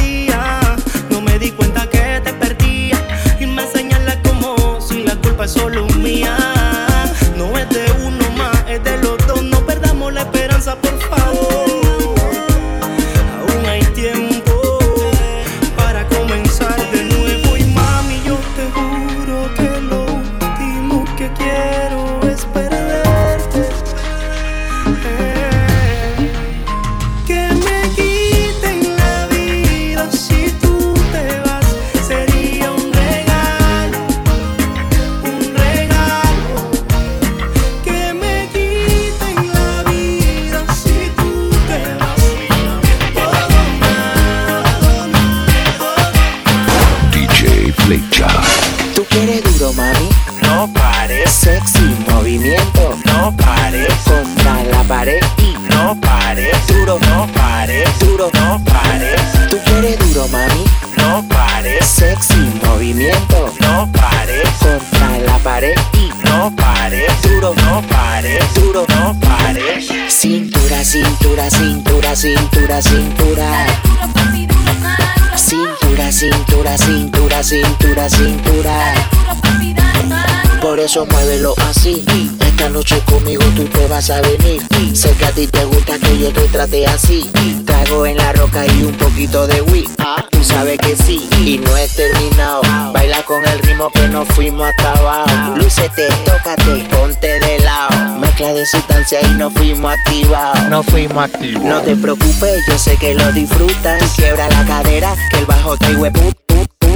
ti 85.46 85.58
te 85.58 85.64
gusta 85.64 85.98
que 85.98 86.18
yo 86.18 86.32
te 86.32 86.48
trate 86.48 86.86
así. 86.86 87.30
Trago 87.64 88.06
en 88.06 88.16
la 88.16 88.32
roca 88.32 88.64
y 88.66 88.82
un 88.82 88.96
poquito 88.96 89.46
de 89.46 89.60
wii. 89.62 89.88
Tú 90.30 90.44
sabes 90.44 90.78
que 90.78 90.96
sí, 90.96 91.28
y 91.44 91.58
no 91.58 91.76
he 91.76 91.88
terminado. 91.88 92.62
Baila 92.92 93.22
con 93.24 93.44
el 93.46 93.58
ritmo 93.60 93.90
que 93.90 94.08
nos 94.08 94.28
fuimos 94.28 94.68
hasta 94.68 94.92
abajo. 94.92 95.56
Lúcete, 95.56 96.08
tócate, 96.24 96.86
ponte 96.90 97.40
de 97.40 97.58
lado. 97.60 98.18
Mezcla 98.18 98.52
de 98.52 98.66
sustancia 98.66 99.20
y 99.22 99.34
nos 99.34 99.52
fuimos 99.52 99.92
activados. 99.92 100.68
Nos 100.68 100.86
fuimos 100.86 101.24
activados. 101.24 101.68
No 101.68 101.80
te 101.82 101.96
preocupes, 101.96 102.64
yo 102.68 102.78
sé 102.78 102.96
que 102.96 103.14
lo 103.14 103.32
disfrutas. 103.32 104.02
Quiebra 104.16 104.48
la 104.48 104.64
cadera, 104.64 105.14
que 105.30 105.38
el 105.38 105.46
bajo 105.46 105.76
te 105.76 105.96
hueput. 105.96 106.36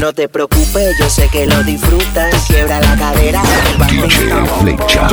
No 0.00 0.12
te 0.14 0.28
preocupes, 0.28 0.96
yo 0.98 1.10
sé 1.10 1.28
que 1.28 1.46
lo 1.46 1.62
disfrutas. 1.64 2.34
Quiebra 2.46 2.80
la 2.80 2.96
cadera, 2.96 3.42
el 3.70 3.78
bajo 3.78 3.92
DJ 3.92 4.46
Flecha. 4.60 5.08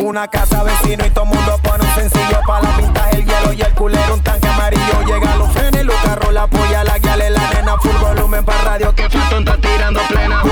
Una 0.00 0.28
casa 0.28 0.62
vecino 0.62 1.06
y 1.06 1.10
todo 1.10 1.24
mundo 1.24 1.58
pone 1.62 1.84
un 1.84 1.94
sencillo 1.94 2.40
para 2.46 2.62
la 2.68 2.76
pinta 2.76 3.10
el 3.10 3.24
hielo 3.24 3.52
y 3.52 3.62
el 3.62 3.72
culero 3.74 4.14
un 4.14 4.22
tanque 4.22 4.46
amarillo. 4.46 5.02
Llega 5.06 5.36
los 5.36 5.50
frenes, 5.52 5.84
los 5.84 5.96
carros, 5.96 6.32
la 6.32 6.46
polla, 6.46 6.84
la 6.84 6.98
guiale, 6.98 7.30
la 7.30 7.50
nena, 7.50 7.78
full 7.78 7.96
volumen 7.96 8.44
para 8.44 8.62
radio. 8.62 8.94
Que 8.94 9.08
Falton 9.08 9.38
está 9.40 9.56
tirando 9.56 10.00
plena. 10.08 10.51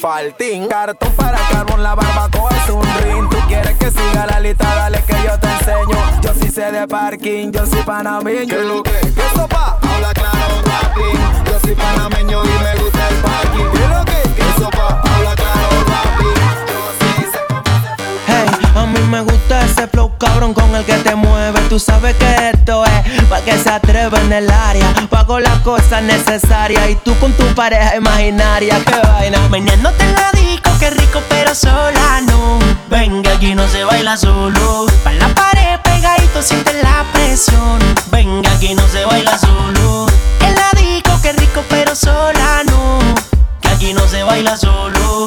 Faltín, 0.00 0.68
cartón 0.68 1.10
para 1.16 1.38
carbón, 1.50 1.82
la 1.82 1.96
barbacoa 1.96 2.50
es 2.50 2.70
un 2.70 2.82
ring. 3.02 3.28
Tú 3.28 3.36
quieres 3.48 3.76
que 3.76 3.90
siga 3.90 4.24
la 4.26 4.38
lista, 4.38 4.72
dale 4.76 5.02
que 5.02 5.14
yo 5.14 5.38
te 5.40 5.48
enseño. 5.48 6.20
Yo 6.22 6.34
sí 6.34 6.48
sé 6.48 6.70
de 6.70 6.86
parking, 6.86 7.50
yo 7.50 7.66
soy 7.66 7.82
panameño. 7.82 8.54
¿Qué 8.54 8.62
lo 8.62 8.82
que? 8.84 8.92
¿Qué 8.92 9.22
sopa? 9.34 9.78
Habla 9.82 10.12
claro, 10.14 10.62
papi. 10.64 11.50
Yo 11.50 11.60
soy 11.60 11.74
panameño 11.74 12.44
y 12.44 12.48
me 12.62 12.82
gusta 12.82 13.08
el 13.08 13.16
parking. 13.16 13.70
¿Qué 13.72 13.88
lo 13.88 14.04
que? 14.04 14.22
¿Qué 14.36 14.60
sopa? 14.62 15.02
Habla 15.02 15.34
claro, 15.34 15.45
a 18.74 18.86
mí 18.86 19.00
me 19.10 19.20
gusta 19.20 19.64
ese 19.64 19.86
flow 19.88 20.16
cabrón 20.18 20.54
con 20.54 20.74
el 20.74 20.84
que 20.84 20.94
te 20.94 21.14
mueve. 21.14 21.60
Tú 21.68 21.78
sabes 21.78 22.14
que 22.16 22.50
esto 22.50 22.84
es 22.84 23.22
pa' 23.24 23.40
que 23.40 23.58
se 23.58 23.70
atreva 23.70 24.20
en 24.20 24.32
el 24.32 24.50
área. 24.50 24.92
Pago 25.10 25.40
las 25.40 25.58
cosas 25.60 26.02
necesarias 26.02 26.90
y 26.90 26.96
tú 26.96 27.14
con 27.18 27.32
tu 27.32 27.46
pareja 27.54 27.96
imaginaria. 27.96 28.78
Qué 28.84 28.96
vaina. 29.08 29.38
Mañana 29.48 29.92
te 29.92 30.12
la 30.12 30.30
disco, 30.32 30.70
qué 30.78 30.90
rico, 30.90 31.20
pero 31.28 31.54
sola 31.54 32.20
no. 32.26 32.58
Venga, 32.88 33.32
aquí 33.32 33.54
no 33.54 33.66
se 33.68 33.84
baila 33.84 34.16
solo. 34.16 34.86
Pa' 35.04 35.12
la 35.12 35.28
pared 35.34 35.80
pegadito, 35.82 36.42
siente 36.42 36.72
la 36.82 37.04
presión. 37.12 37.78
Venga, 38.10 38.50
aquí 38.52 38.74
no 38.74 38.86
se 38.88 39.04
baila 39.04 39.38
solo. 39.38 40.06
En 40.40 40.54
la 40.54 40.70
disco, 40.80 41.18
qué 41.22 41.32
rico, 41.32 41.62
pero 41.68 41.94
sola 41.94 42.62
no. 42.66 42.98
Que 43.60 43.68
aquí 43.68 43.92
no 43.92 44.06
se 44.08 44.22
baila 44.22 44.56
solo. 44.56 45.26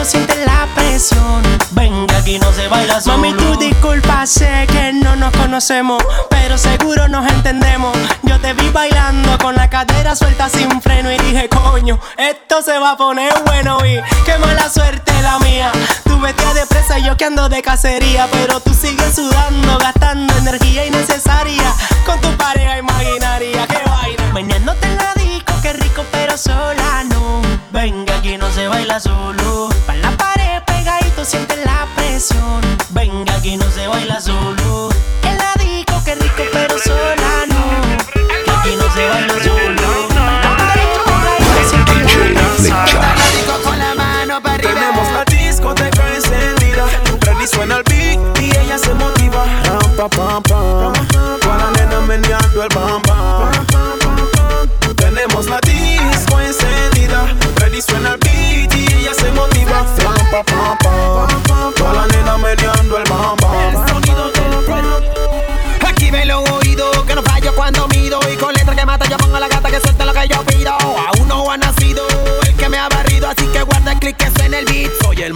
Pegadito, 0.00 0.04
siente 0.04 0.44
la 0.44 0.66
presión. 0.74 1.42
Venga, 1.72 2.18
aquí 2.18 2.38
no 2.38 2.52
se 2.52 2.68
baila 2.68 3.00
solo. 3.00 3.18
Mami, 3.18 3.34
tú 3.34 3.56
disculpa, 3.58 4.26
sé 4.26 4.66
que 4.68 4.92
no 4.92 5.16
nos 5.16 5.32
conocemos, 5.32 6.02
pero 6.28 6.56
seguro 6.58 7.08
nos 7.08 7.30
entendemos. 7.30 7.96
Yo 8.22 8.38
te 8.40 8.52
vi 8.54 8.68
bailando 8.70 9.36
con 9.38 9.54
la 9.54 9.68
cadera 9.68 10.16
suelta 10.16 10.48
sin 10.48 10.80
freno 10.80 11.12
y 11.12 11.18
dije, 11.18 11.48
coño, 11.48 11.98
esto 12.16 12.62
se 12.62 12.78
va 12.78 12.92
a 12.92 12.96
poner 12.96 13.32
bueno 13.46 13.78
y 13.84 14.00
qué 14.24 14.38
mala 14.38 14.68
suerte 14.70 15.12
la 15.22 15.38
mía. 15.38 15.70
Tú 16.04 16.18
vestida 16.20 16.54
de 16.54 16.66
presa 16.66 16.98
y 16.98 17.04
yo 17.04 17.16
que 17.16 17.26
ando 17.26 17.48
de 17.48 17.62
cacería, 17.62 18.28
pero 18.32 18.60
tú 18.60 18.72
sigues 18.74 19.14
sudando, 19.14 19.78
gastando 19.78 20.34
energía 20.38 20.86
innecesaria 20.86 21.74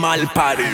mal 0.04 0.20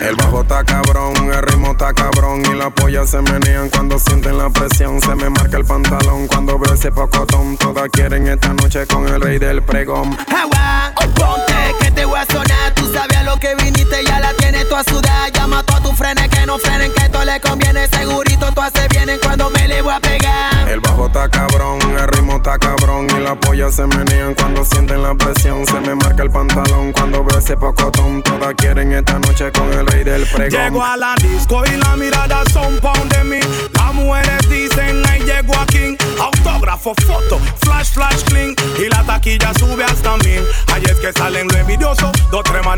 El 0.02 0.16
bajo 0.16 0.42
está 0.42 0.64
cabrón, 0.64 1.14
el 1.32 1.42
ritmo 1.42 1.70
está 1.70 1.92
cabrón 1.94 2.42
y 2.46 2.56
las 2.56 2.72
pollas 2.72 3.10
se 3.10 3.22
menean 3.22 3.70
cuando 3.70 3.96
sienten 3.96 4.36
la 4.36 4.50
presión. 4.50 5.00
Se 5.00 5.14
me 5.14 5.30
marca 5.30 5.56
el 5.56 5.64
pantalón 5.64 6.26
cuando 6.26 6.58
veo 6.58 6.74
ese 6.74 6.90
pocotón. 6.90 7.56
Todas 7.56 7.88
quieren 7.92 8.26
esta 8.26 8.52
noche 8.54 8.88
con 8.88 9.06
el 9.06 9.20
rey 9.20 9.38
del 9.38 9.62
pregón. 9.62 10.18
Agua, 10.36 10.92
ponte 11.14 11.54
que 11.80 11.90
te 11.92 12.04
voy 12.04 12.18
a 12.18 12.26
sonar 12.26 12.69
Tú 12.80 12.92
sabes 12.92 13.16
a 13.16 13.22
lo 13.22 13.36
que 13.36 13.54
viniste, 13.54 14.04
ya 14.04 14.18
la 14.18 14.32
tienes 14.34 14.68
tú 14.68 14.74
a 14.74 14.82
sudar 14.82 15.30
Llama 15.32 15.60
a 15.60 15.62
todos 15.62 15.82
tus 15.82 15.96
frenes 15.96 16.28
que 16.28 16.46
no 16.46 16.58
frenen, 16.58 16.92
que 16.92 17.08
todo 17.08 17.24
le 17.24 17.40
conviene 17.40 17.86
Segurito 17.88 18.52
tú 18.52 18.60
haces 18.60 18.88
bien 18.88 19.08
en 19.08 19.20
cuando 19.20 19.50
me 19.50 19.68
le 19.68 19.82
voy 19.82 19.94
a 19.94 20.00
pegar 20.00 20.68
El 20.68 20.80
bajo 20.80 21.06
está 21.06 21.28
cabrón, 21.28 21.78
el 21.98 22.08
ritmo 22.08 22.36
está 22.36 22.58
cabrón 22.58 23.06
y 23.16 23.20
las 23.20 23.36
pollas 23.36 23.74
se 23.74 23.86
menean 23.86 24.34
cuando 24.34 24.64
sienten 24.64 25.02
la 25.02 25.14
presión. 25.14 25.66
Se 25.66 25.80
me 25.80 25.94
marca 25.94 26.22
el 26.22 26.30
pantalón 26.30 26.92
cuando 26.92 27.24
veo 27.24 27.38
ese 27.38 27.56
pocotón. 27.56 28.22
Todas 28.22 28.54
quieren 28.54 28.92
esta 28.92 29.18
noche 29.18 29.50
con 29.52 29.72
el 29.72 29.86
rey 29.86 30.04
del 30.04 30.26
pregón. 30.26 30.60
Llego 30.60 30.82
a 30.84 30.96
la 30.96 31.14
disco 31.16 31.62
y 31.66 31.76
la 31.76 31.96
mirada 31.96 32.42
son 32.52 32.78
pound 32.80 33.12
de 33.12 33.24
mí. 33.24 33.40
Las 33.74 33.94
mujeres 33.94 34.48
dicen, 34.48 35.02
ahí 35.08 35.20
llego 35.20 35.56
aquí. 35.58 35.96
Autógrafo, 36.20 36.94
foto, 37.06 37.40
flash, 37.62 37.90
flash, 37.92 38.22
clean. 38.24 38.54
Y 38.78 38.88
la 38.88 39.02
taquilla 39.04 39.52
sube 39.58 39.84
hasta 39.84 40.16
mil. 40.18 40.42
Ahí 40.72 40.82
es 40.84 40.96
que 40.96 41.12
salen 41.12 41.48
lo 41.48 41.56
envidioso, 41.56 42.10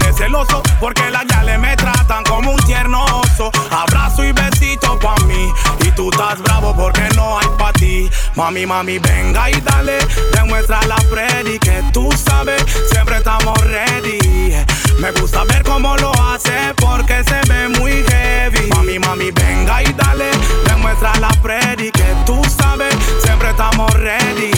celosos. 0.00 0.62
Porque 0.80 1.10
las 1.10 1.24
le 1.44 1.58
me 1.58 1.76
tratan 1.76 2.24
como 2.24 2.52
un 2.52 2.60
tierno 2.64 3.04
oso. 3.04 3.50
Abrazo 3.70 4.24
y 4.24 4.32
besito 4.32 4.98
pa' 4.98 5.16
mí. 5.26 5.52
Y 5.80 5.90
tú 5.92 6.10
estás 6.10 6.40
bravo 6.42 6.74
porque 6.74 7.08
no 7.14 7.38
hay 7.38 7.46
pa' 7.58 7.72
ti. 7.72 8.10
Mami, 8.34 8.66
mami, 8.66 8.98
venga 8.98 9.50
y 9.50 9.60
dale. 9.60 9.98
Demuestra 10.32 10.80
la 10.86 10.96
Freddy 10.96 11.58
que 11.58 11.82
tú 11.92 12.08
sabes. 12.12 12.64
Siempre 12.90 13.18
estamos 13.18 13.58
ready. 13.64 14.64
Me 14.98 15.10
gusta 15.12 15.44
ver 15.44 15.62
cómo 15.64 15.96
lo 15.96 16.12
hace 16.12 16.74
porque 16.76 17.22
se 17.24 17.40
ve 17.48 17.68
muy 17.78 18.04
heavy. 18.08 18.68
Mami, 18.68 18.98
mami, 18.98 19.30
venga 19.30 19.82
y 19.82 19.92
dale. 19.92 20.30
Demuestra 20.66 21.12
la 21.20 21.30
Freddy 21.42 21.90
que 21.90 22.14
tú 22.24 22.40
sabes. 22.44 22.94
Siempre 23.22 23.50
estamos 23.50 23.92
ready. 23.94 24.52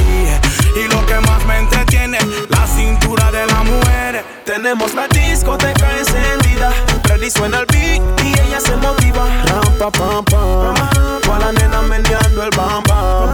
Y 0.76 0.88
lo 0.88 1.06
que 1.06 1.14
más 1.20 1.44
me 1.46 1.58
entretiene, 1.58 2.18
la 2.48 2.66
cintura 2.66 3.30
de 3.30 3.46
la 3.46 3.62
mujer. 3.62 4.24
Tenemos 4.44 4.92
la 4.94 5.06
discoteca 5.08 5.98
encendida. 5.98 6.72
Freddy 7.04 7.30
suena 7.30 7.60
el 7.60 7.66
beat 7.66 8.02
y 8.24 8.28
ella 8.40 8.60
se 8.60 8.76
motiva. 8.76 9.24
Ram, 9.46 9.78
pa, 9.78 9.90
pam, 9.90 10.24
pam. 10.24 10.74
Toda 11.22 11.38
la 11.38 11.52
nena 11.52 11.82
meneando 11.82 12.42
el 12.42 12.50
bam 12.56 12.82
bam. 12.88 13.32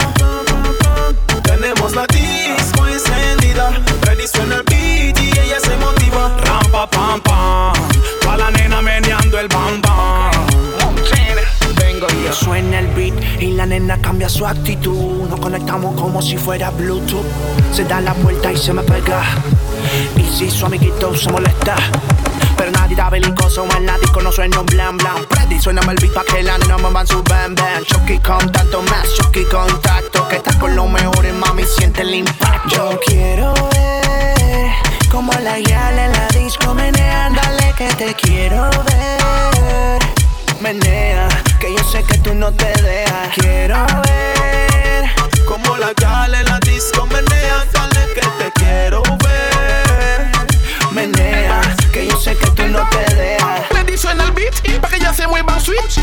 Tenemos 1.43 1.95
la 1.95 2.07
disco 2.07 2.87
encendida. 2.87 3.71
Ready 4.03 4.27
suena 4.27 4.57
el 4.57 4.63
beat 4.63 5.19
y 5.19 5.31
ella 5.39 5.61
se 5.61 5.77
motiva. 5.77 6.37
Rampa 6.45 6.91
pam 6.91 7.21
pam. 7.21 7.73
Toda 8.21 8.37
la 8.37 8.51
nena 8.51 8.83
meneando 8.83 9.39
el 9.39 9.49
bam 9.49 9.81
bam. 9.81 10.31
Vengo 12.01 12.23
yo. 12.25 12.33
Suena 12.33 12.79
el 12.79 12.87
beat 12.89 13.15
y 13.41 13.53
la 13.53 13.67
nena 13.67 14.01
cambia 14.01 14.29
su 14.29 14.47
actitud. 14.47 15.29
Nos 15.29 15.39
conectamos 15.39 16.01
como 16.01 16.23
si 16.23 16.39
fuera 16.39 16.71
Bluetooth. 16.71 17.27
Se 17.73 17.85
da 17.85 18.01
la 18.01 18.15
vuelta 18.15 18.51
y 18.51 18.57
se 18.57 18.73
me 18.73 18.83
pega. 18.83 19.23
Y 20.17 20.23
si 20.23 20.51
su 20.51 20.65
amiguito 20.65 21.15
se 21.15 21.31
molesta. 21.31 21.77
Pero 22.57 22.71
nadie 22.73 22.97
da 22.97 23.11
belicoso 23.11 23.67
en 23.77 23.87
la 23.87 23.99
disco, 23.99 24.21
no 24.23 24.33
suena 24.33 24.61
un 24.61 24.67
blam 24.67 24.97
blam. 24.97 25.27
Freddy 25.29 25.61
suena 25.61 25.83
el 25.83 25.97
beat 26.01 26.15
pa' 26.15 26.25
que 26.25 26.43
la 26.43 26.57
nena 26.59 26.79
muevan 26.79 27.07
su 27.07 27.23
bam 27.23 27.55
bam. 27.55 27.85
Chucky 27.85 28.19
con 28.19 28.51
tanto 28.51 28.83
más, 28.83 29.07
Chucky 29.17 29.45
contacto. 29.45 30.27
Que 30.29 30.37
estás 30.37 30.57
con 30.57 30.75
los 30.75 30.89
mejores, 30.89 31.35
mami, 31.35 31.65
siente 31.65 32.01
el 32.03 32.15
impacto. 32.15 32.77
Yo 32.77 33.01
quiero 33.07 33.53
ver 33.53 34.71
como 35.11 35.33
la 35.35 35.59
guial 35.59 35.99
en 35.99 36.13
la 36.13 36.29
disco 36.29 36.75
menean. 36.75 37.35
Dale 37.35 37.75
que 37.77 37.89
te 37.89 38.15
quiero 38.15 38.71
ver. 38.71 40.00
Menea, 40.61 41.27
que 41.59 41.75
yo 41.75 41.83
sé 41.85 42.03
que 42.05 42.19
tú 42.19 42.35
no 42.35 42.53
te 42.53 42.67
dejas. 42.83 43.35
Quiero 43.35 43.87
ver 44.05 45.05
Como 45.49 45.77
la 45.79 45.93
gal 45.95 46.35
en 46.35 46.45
la 46.45 46.59
disco 46.61 47.07
menea. 47.07 47.65
Dale 47.73 48.13
que 48.15 48.21
te 48.21 48.53
quiero 48.61 49.03
ver. 49.03 50.31
menea, 50.93 51.63
que 51.93 52.07
yo 52.07 52.21
sé 52.21 52.37
que 52.37 52.47
tú 52.51 52.67
no 52.69 52.87
te 52.91 53.15
dejas. 53.15 53.69
Ready 53.71 53.97
suena 53.97 54.25
el 54.25 54.33
beat 54.33 54.81
pa' 54.81 54.89
que 54.89 55.01
ya 55.01 55.15
se 55.15 55.27
mueva 55.27 55.59
switch. 55.59 55.99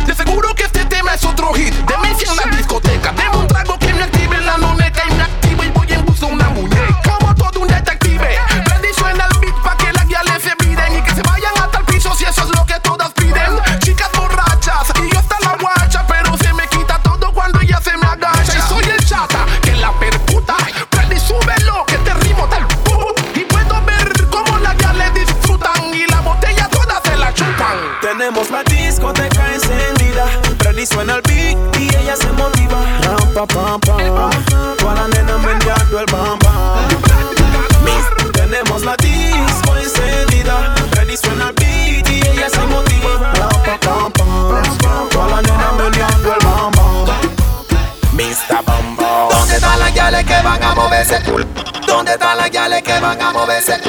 Están 52.27 52.37
las 52.39 52.51
guiales 52.51 52.83
que 52.83 52.99
van 52.99 53.21
a 53.21 53.31
moverse? 53.31 53.79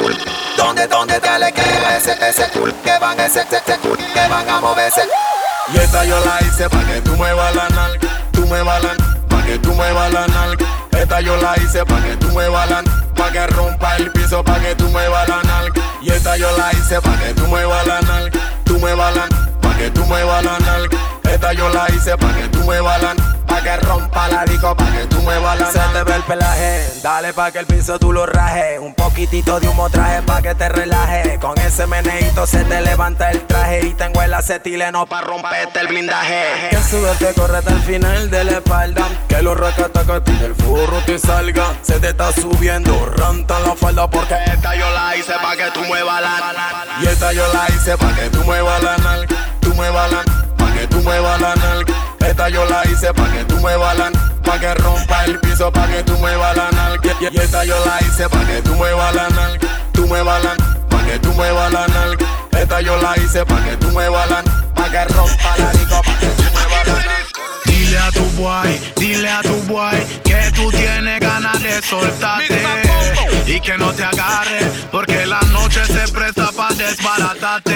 ¿Dónde, 0.55 0.87
dónde 0.87 1.15
están 1.15 1.41
las 1.41 1.51
que 1.51 1.61
ese, 1.97 2.13
ese, 2.25 2.49
que 2.83 2.97
van 2.99 3.19
ese, 3.19 3.41
ese, 3.41 3.79
que 4.13 4.27
van 4.29 4.49
a 4.49 4.61
moverse? 4.61 5.01
Y 5.73 5.77
esta 5.77 6.05
yo 6.05 6.17
la 6.23 6.39
hice 6.47 6.69
pa' 6.69 6.83
que 6.85 7.01
tú 7.01 7.17
muevas 7.17 7.53
la 7.53 7.67
nalga, 7.67 8.07
tú 8.31 8.45
muevas 8.45 8.81
la 8.81 8.95
pa' 9.27 9.43
que 9.43 9.59
tú 9.59 9.73
muevas 9.73 10.13
la 10.13 10.25
nalga. 10.27 10.65
Esta 10.91 11.19
yo 11.19 11.35
la 11.35 11.53
hice 11.57 11.83
pa' 11.83 12.01
que 12.01 12.15
tú 12.15 12.27
muevas 12.29 12.69
la 12.69 12.81
pa' 13.13 13.29
que 13.29 13.45
rompa 13.47 13.97
el 13.97 14.09
piso, 14.13 14.41
pa' 14.41 14.59
que 14.59 14.73
tú 14.75 14.85
muevas 14.85 15.27
la 15.27 15.43
nalga. 15.43 15.81
Y 16.01 16.09
esta 16.09 16.37
yo 16.37 16.49
la 16.57 16.71
hice 16.71 17.01
pa' 17.01 17.17
que 17.17 17.33
tú 17.33 17.45
muevas 17.47 17.85
la 17.87 17.99
nalga, 17.99 18.39
tú 18.63 18.79
muevas 18.79 19.15
la 19.17 19.27
pa' 19.61 19.75
que 19.75 19.89
tú 19.89 20.05
muevas 20.05 20.45
la 20.45 20.59
nalga. 20.59 20.97
Esta 21.29 21.51
yo 21.51 21.67
la 21.69 21.87
hice 21.89 22.15
pa' 22.17 22.33
que 22.33 22.47
tú 22.47 22.59
muevas 22.59 23.01
la 23.03 23.38
pa' 23.49 23.61
que 23.61 23.77
rompa 23.77 24.27
la 24.29 24.45
disco, 24.45 24.75
pa' 24.75 24.91
que 24.91 25.05
tú 25.07 25.21
muevas 25.21 25.59
la 25.59 25.71
Se 25.71 25.79
te 25.79 26.03
ve 26.03 26.15
el 26.15 26.23
pelaje, 26.23 26.93
dale 27.01 27.33
pa' 27.33 27.51
que 27.51 27.59
el 27.59 27.65
piso 27.65 27.99
tú 27.99 28.13
lo 28.13 28.25
rajes. 28.25 28.79
Un 28.79 28.93
poquitito 28.93 29.59
de 29.59 29.67
humo 29.67 29.89
traje 29.89 30.21
pa' 30.21 30.41
que 30.41 30.55
te 30.55 30.69
relaje. 30.69 31.39
Con 31.39 31.57
ese 31.59 31.87
meneito 31.87 32.45
se 32.45 32.63
te 32.63 32.81
levanta 32.81 33.31
el 33.31 33.41
traje 33.47 33.85
y 33.85 33.93
tengo 33.93 34.21
el 34.21 34.33
acetileno 34.33 35.05
pa' 35.05 35.21
romperte 35.21 35.79
el 35.79 35.87
blindaje. 35.87 36.69
Que 36.69 36.77
suberte 36.77 37.33
corre 37.33 37.57
hasta 37.57 37.71
el 37.71 37.81
final 37.81 38.29
de 38.29 38.43
la 38.43 38.51
espalda. 38.51 39.07
Que 39.27 39.41
los 39.41 39.57
racatacati 39.57 40.33
del 40.33 40.55
forro 40.55 41.01
te 41.05 41.17
salga. 41.17 41.65
Se 41.81 41.99
te 41.99 42.09
está 42.09 42.31
subiendo, 42.31 42.93
ranta 43.17 43.59
la 43.59 43.75
falda 43.75 44.09
porque 44.09 44.35
esta 44.45 44.75
yo 44.75 44.89
la 44.91 45.17
hice 45.17 45.33
pa' 45.41 45.55
que 45.55 45.71
tú 45.71 45.83
muevas 45.85 46.21
la 46.21 46.55
Y 47.01 47.07
esta 47.07 47.33
yo 47.33 47.51
la 47.53 47.67
hice 47.69 47.97
pa' 47.97 48.13
que 48.13 48.29
tú 48.29 48.43
muevas 48.43 48.83
la 48.83 48.97
nalga. 48.97 49.35
Tú 49.59 49.73
muevas 49.73 50.11
la 50.11 50.23
pa' 50.57 50.73
que 50.73 50.87
tú 50.87 51.01
muevas 51.01 51.41
la 51.41 51.55
nalga. 51.55 51.88
Esta 52.39 52.51
yo 52.51 52.63
la 52.69 52.89
hice 52.89 53.13
pa' 53.13 53.29
que 53.33 53.43
tú 53.43 53.57
muevas 53.57 53.97
la 53.97 54.11
pa' 54.45 54.57
que 54.57 54.73
rompa 54.75 55.25
el 55.25 55.37
piso, 55.41 55.69
pa' 55.73 55.85
que 55.87 56.01
tú 56.03 56.17
nalga. 56.17 57.17
Y 57.19 57.35
y 57.35 57.37
esta 57.37 57.65
yo 57.65 57.75
la 57.85 57.99
hice 57.99 58.29
pa' 58.29 58.45
que 58.45 58.61
tú 58.61 58.75
muevas 58.75 59.13
la 59.13 59.27
nalga. 59.27 59.67
Tú 59.91 60.07
muevas 60.07 60.41
la 60.45 60.55
pa' 60.87 61.03
que 61.03 61.19
tú 61.19 61.33
muevas 61.33 61.69
la 61.73 61.85
nalga. 61.87 62.25
Esta 62.57 62.79
yo 62.79 62.95
la 63.01 63.17
hice 63.17 63.45
pa' 63.45 63.61
que 63.65 63.75
tú 63.75 63.89
muevas 63.89 64.29
la 64.29 64.41
pa' 64.73 64.89
que 64.89 65.03
rompa 65.13 65.57
la 65.57 65.71
disco, 65.73 66.01
pa' 66.01 66.17
que 66.17 66.27
tú 66.27 66.43
la 66.53 66.93
nalga. 66.93 67.17
Dile 67.65 67.99
a 67.99 68.11
tu 68.11 68.23
boy, 68.41 68.93
dile 68.95 69.29
a 69.29 69.41
tu 69.41 69.61
boy 69.63 70.21
que 70.23 70.51
tú 70.55 70.71
tienes 70.71 71.19
ganas 71.19 71.61
de 71.61 71.81
soltarte 71.81 72.63
y 73.47 73.59
que 73.59 73.77
no 73.77 73.91
te 73.91 74.05
agarre 74.05 74.59
porque 74.93 75.25
la 75.25 75.41
noche 75.51 75.85
se 75.87 76.07
presta 76.13 76.53
para 76.53 76.73
desbaratarte. 76.73 77.75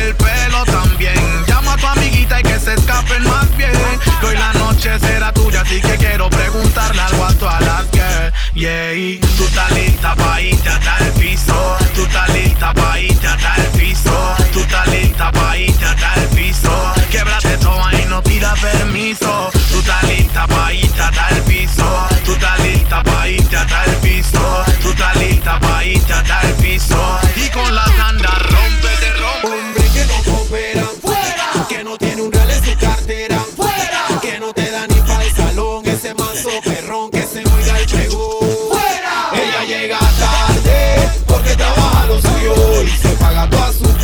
El 0.00 0.14
pelo 0.16 0.64
también, 0.64 1.44
llama 1.46 1.74
a 1.74 1.76
tu 1.76 1.86
amiguita 1.86 2.40
y 2.40 2.42
que 2.42 2.58
se 2.58 2.74
escapen 2.74 3.22
más 3.24 3.56
bien. 3.56 3.72
Que 4.20 4.26
hoy 4.26 4.36
la 4.36 4.52
noche 4.54 4.98
será 4.98 5.32
tuya, 5.32 5.62
así 5.62 5.80
que 5.80 5.96
quiero 5.96 6.28
preguntarle 6.30 7.00
algo 7.00 7.24
a 7.24 7.32
todas 7.34 7.60
las 7.62 7.84
girls. 7.92 8.34
Yeah, 8.54 9.20
tú 9.36 9.44
estás 9.44 9.70
lista 9.72 10.14
pa' 10.16 10.40
irte 10.40 10.68
hasta 10.68 10.98
el 10.98 11.12
piso, 11.12 11.78
tú 11.94 12.02
estás 12.02 12.28
lista 12.34 12.74
pa' 12.74 12.98
irte 12.98 13.26
hasta 13.26 13.54
el 13.56 13.66
piso, 13.78 14.36
tú 14.52 14.60
estás 14.60 14.86
lista 14.88 15.32
pa' 15.32 15.56
irte 15.56 15.84
hasta 15.84 16.14
el 16.14 16.28
piso. 16.28 16.94
Québrate 17.10 17.56
toda 17.58 17.94
y 17.94 18.04
no 18.06 18.22
pida 18.22 18.54
permiso. 18.54 19.50
Tú 19.70 19.78
estás 19.78 20.02
lista 20.04 20.46
pa' 20.46 20.72
irte 20.72 21.00
hasta 21.00 21.28
el 21.28 21.42
piso. 21.42 22.08
Tú 22.24 22.32
estás 22.32 22.60
lista 22.60 23.02
pa' 23.02 23.28
irte 23.28 23.56
hasta 23.56 23.84
el 23.84 23.96
piso. 23.96 24.64
Tú 24.82 24.90
estás 24.90 25.16
lista 25.16 25.58
pa' 25.58 25.84
irte 25.84 26.12
hasta 26.12 26.40
el 26.42 26.54
piso. 26.54 27.20
Y 27.36 27.48
con 27.50 27.74
las 27.74 27.88
andas 27.98 28.19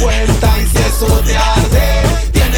cuenta 0.06 0.48
y 0.60 0.66
si 0.68 0.78
eso 0.78 1.06
te 1.26 1.36
arde, 1.36 2.02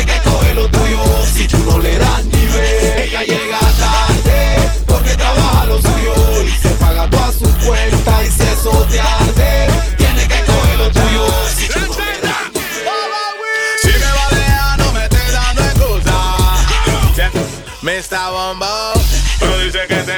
que 0.06 0.30
coger 0.30 0.54
lo 0.54 0.68
tuyo 0.68 1.02
si 1.34 1.48
tú 1.48 1.58
no 1.64 1.78
le 1.78 1.98
das 1.98 2.24
nivel. 2.26 2.98
Ella 3.04 3.22
llega 3.22 3.58
tarde 3.58 4.70
porque 4.86 5.14
trabaja 5.16 5.64
lo 5.64 5.80
suyo 5.80 6.14
y 6.44 6.50
se 6.50 6.68
paga 6.80 7.08
toda 7.08 7.32
su 7.32 7.48
cuenta 7.66 8.22
y 8.22 8.30
si 8.30 8.42
eso 8.42 8.70
te 8.90 9.00
arde, 9.00 9.66
que 9.96 10.40
coger 10.44 10.78
lo 10.78 10.90
tuyo 10.90 11.26
si 11.56 11.68
tú 11.68 11.80
no 11.80 11.98
le 12.04 12.20
das 12.20 12.44
Si 13.82 13.88
me 13.88 14.10
va 14.18 14.26
a 14.26 14.34
dejar, 14.34 14.78
no 14.78 14.92
me 14.92 15.04
estés 15.04 15.32
dando 15.32 15.62
excusa. 15.62 16.16
Mr. 17.80 18.30
Bombo, 18.30 18.92
pero 19.40 19.58
dice 19.60 19.80
que 19.88 19.96
te 19.96 20.17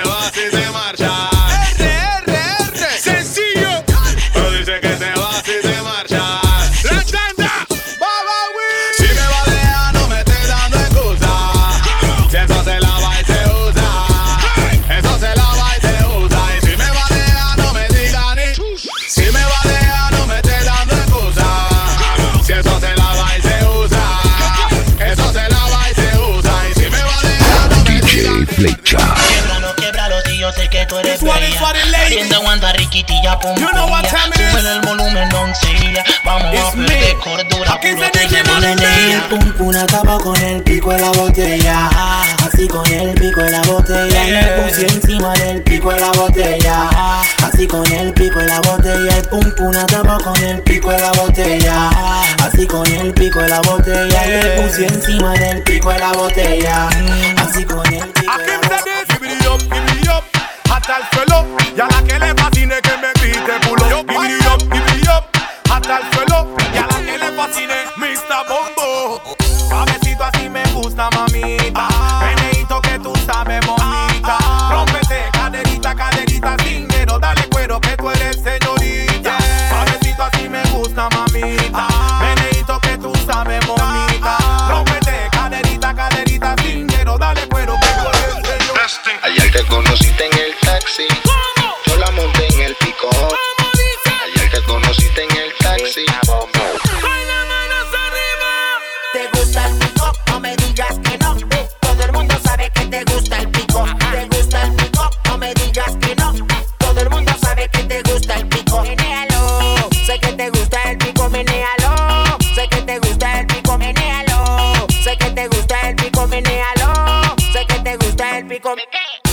yo 30.50 30.62
sé 30.62 30.68
que 30.68 30.86
tú 30.86 30.98
eres 30.98 31.22
bella. 31.22 31.60
Haciendo 32.04 32.36
aguanta 32.36 32.72
riquitilla, 32.72 33.38
pum, 33.38 33.56
Sube 33.56 34.74
el 34.74 34.80
volumen, 34.80 35.28
doncella. 35.28 36.04
Vamos 36.24 36.58
a 36.58 36.72
perder 36.72 37.16
cordura, 37.16 37.80
puro 37.80 38.10
te 38.10 38.28
llevo 38.28 38.60
de 38.60 38.72
El 38.72 39.22
pum 39.28 39.52
pum 39.52 39.76
acaba 39.76 40.18
con 40.18 40.36
el 40.42 40.62
pico 40.62 40.92
de 40.92 41.00
la 41.00 41.10
botella. 41.10 41.88
Así 42.46 42.66
con 42.68 42.86
el 42.86 43.14
pico 43.14 43.40
de 43.42 43.50
la 43.50 43.62
botella. 43.62 44.28
Y 44.28 44.30
el 44.30 44.48
pum 44.54 44.84
encima 44.88 45.32
del 45.34 45.62
pico 45.62 45.92
de 45.92 46.00
la 46.00 46.10
botella. 46.12 46.90
Así 47.42 47.66
con 47.66 47.92
el 47.92 48.12
pico 48.12 48.38
de 48.38 48.46
la 48.46 48.60
botella. 48.60 49.16
El 49.16 49.28
pum 49.28 49.54
pum 49.56 49.76
acaba 49.76 50.18
con 50.18 50.42
el 50.42 50.62
pico 50.62 50.90
de 50.90 51.00
la 51.00 51.12
botella. 51.12 51.90
Así 52.42 52.66
con 52.66 52.86
el 52.86 53.12
pico 53.14 53.40
de 53.40 53.48
la 53.48 53.60
botella. 53.60 54.26
Y 54.26 54.32
el 54.32 54.52
pum 54.54 54.84
encima 54.84 55.32
del 55.34 55.62
pico 55.62 55.90
de 55.90 55.98
la 55.98 56.12
botella. 56.12 56.88
Así 57.36 57.64
con 57.64 57.86
el 57.92 58.08
pico 58.08 58.38
de 58.38 58.46
la 58.46 58.56
botella. 58.56 59.00
Hasta 60.20 60.39
el 60.96 61.04
suelo, 61.12 61.46
y 61.76 61.80
a 61.80 61.86
la 61.86 62.02
que 62.02 62.18
le 62.18 62.34
fascine 62.34 62.80
que 62.80 62.96
me 62.98 63.19
No 100.26 100.40
me 100.40 100.56
digas 100.56 100.98
que 101.04 101.18
no. 101.18 101.36
Todo 101.80 102.04
el 102.04 102.12
mundo 102.12 102.34
sabe 102.44 102.70
que 102.70 102.86
te 102.86 103.04
gusta 103.04 103.38
el 103.38 103.48
pico. 103.50 103.84
¿Te 104.12 104.26
gusta 104.36 104.62
el 104.62 104.72
pico? 104.76 105.10
No 105.26 105.38
me 105.38 105.54
digas 105.54 105.96
que 106.00 106.14
no. 106.16 106.32
Todo 106.78 107.00
el 107.00 107.10
mundo 107.10 107.32
sabe 107.40 107.68
que 107.68 107.82
te 107.84 108.02
gusta 108.02 108.34
el 108.36 108.46
pico. 108.48 108.82
Menéalo. 108.82 109.88
Sé 110.06 110.18
que 110.18 110.32
te 110.32 110.50
gusta 110.50 110.82
el 110.90 110.98
pico, 110.98 111.28
menéalo. 111.30 111.94
Sé 112.54 112.68
que 112.68 112.82
te 112.82 112.98
gusta 112.98 113.40
el 113.40 113.46
pico, 113.46 113.78
menéalo. 113.78 114.86
Sé 115.04 115.16
que 115.16 115.30
te 115.30 115.48
gusta 115.48 115.88
el 115.88 115.96
pico, 115.96 116.26
menéalo. 116.26 116.92
Sé 117.52 117.66
que 117.66 117.78
te 117.80 117.96
gusta 117.96 118.38
el 118.38 118.46
pico. 118.46 118.74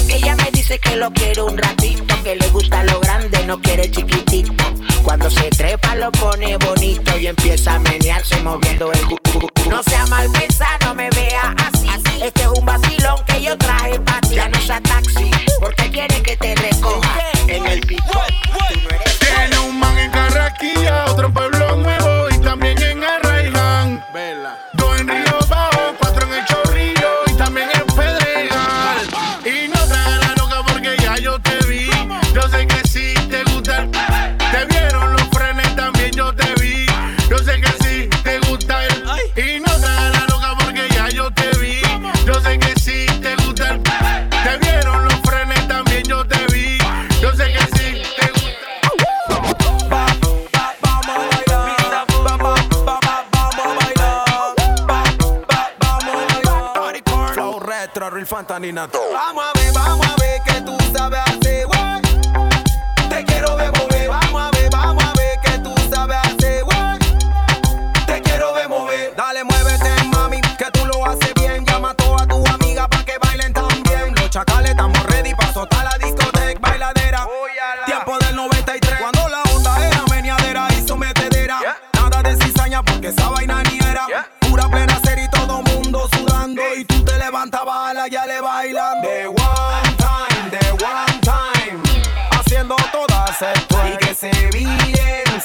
Ella 0.10 0.36
me 0.36 0.50
dice 0.52 0.80
que 0.80 0.96
lo 0.96 1.12
quiere 1.12 1.42
un 1.42 1.58
ratito, 1.58 2.16
que 2.24 2.36
le 2.36 2.48
gusta 2.50 2.84
lo 2.84 3.00
grande, 3.00 3.44
no 3.46 3.60
quiere 3.62 3.90
chiquitito. 3.92 4.54
Cuando 5.04 5.30
se 5.30 5.50
trepa 5.50 5.96
lo 5.96 6.12
pone 6.12 6.58
bonito 6.58 7.18
y 7.18 7.28
empieza 7.28 7.76
a 7.76 7.80
menearse 7.80 8.42
moviendo 8.42 8.92
el 8.92 9.02
cu- 9.08 9.17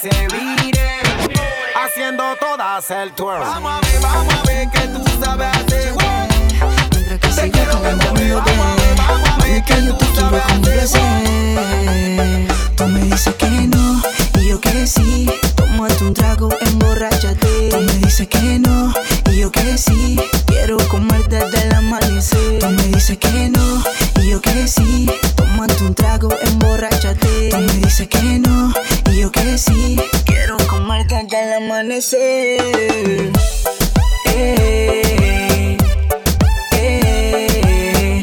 se. 0.03 0.11
Haciendo 1.77 2.37
todas 2.41 2.91
el 2.91 3.13
twerk. 3.13 3.41
Vamos 3.41 3.73
a 3.73 3.81
ver, 3.87 4.01
vamos 4.01 4.35
a 4.35 4.43
ver 4.47 4.69
que 4.71 4.81
tú 4.89 5.05
sabes 5.23 5.49
hacer. 5.57 5.95
Te 7.37 7.51
quiero 7.51 7.81
ver 7.81 7.97
mover, 7.97 8.35
vamos 8.35 8.67
a 8.67 8.75
ver, 8.77 8.97
vamos 8.97 9.29
a 9.29 9.37
ver 9.45 9.65
que 9.65 9.75
tú 12.77 12.89
me 12.89 13.01
dices 13.03 13.35
que 13.37 13.49
no, 13.69 14.03
y 14.41 14.49
yo 14.49 14.61
que 14.61 14.87
sí. 14.87 15.31
Tómate 15.55 16.05
un 16.05 16.15
trago, 16.15 16.49
emborráchate. 16.61 17.69
Tú 17.71 17.77
me 17.79 17.93
dices 17.99 18.29
que 18.29 18.59
no, 18.59 18.93
y 19.31 19.39
yo 19.39 19.53
que 19.53 19.79
sí. 19.79 20.19
Quiero 20.47 20.79
comer 20.89 21.29
desde 21.29 21.63
el 21.63 21.75
amanecer. 21.75 22.59
Tú 22.59 22.69
me 22.69 22.83
dices 22.85 23.19
que 23.19 23.51
no, 23.51 23.83
y 24.21 24.31
yo 24.31 24.41
que 24.41 24.67
sí. 24.67 25.07
Tómate 25.63 25.85
un 25.85 25.95
trago, 25.95 26.29
emborráchate. 26.41 27.51
Tú 27.51 27.59
me 27.59 27.73
dices 27.75 28.09
que 28.09 28.41
no, 28.41 28.73
y 29.13 29.21
yo 29.21 29.31
que 29.31 29.57
sí. 29.57 29.97
Quiero 30.25 30.57
comer 30.69 31.07
desde 31.07 31.41
el 31.41 31.53
amanecer. 31.53 33.31
Eh, 34.35 35.77
eh, 36.73 38.23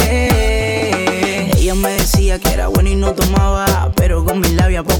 eh. 0.00 1.52
Ella 1.58 1.74
me 1.74 1.90
decía 1.90 2.38
que 2.38 2.54
era 2.54 2.68
bueno 2.68 2.88
y 2.88 2.96
no 2.96 3.12
tomaba, 3.12 3.66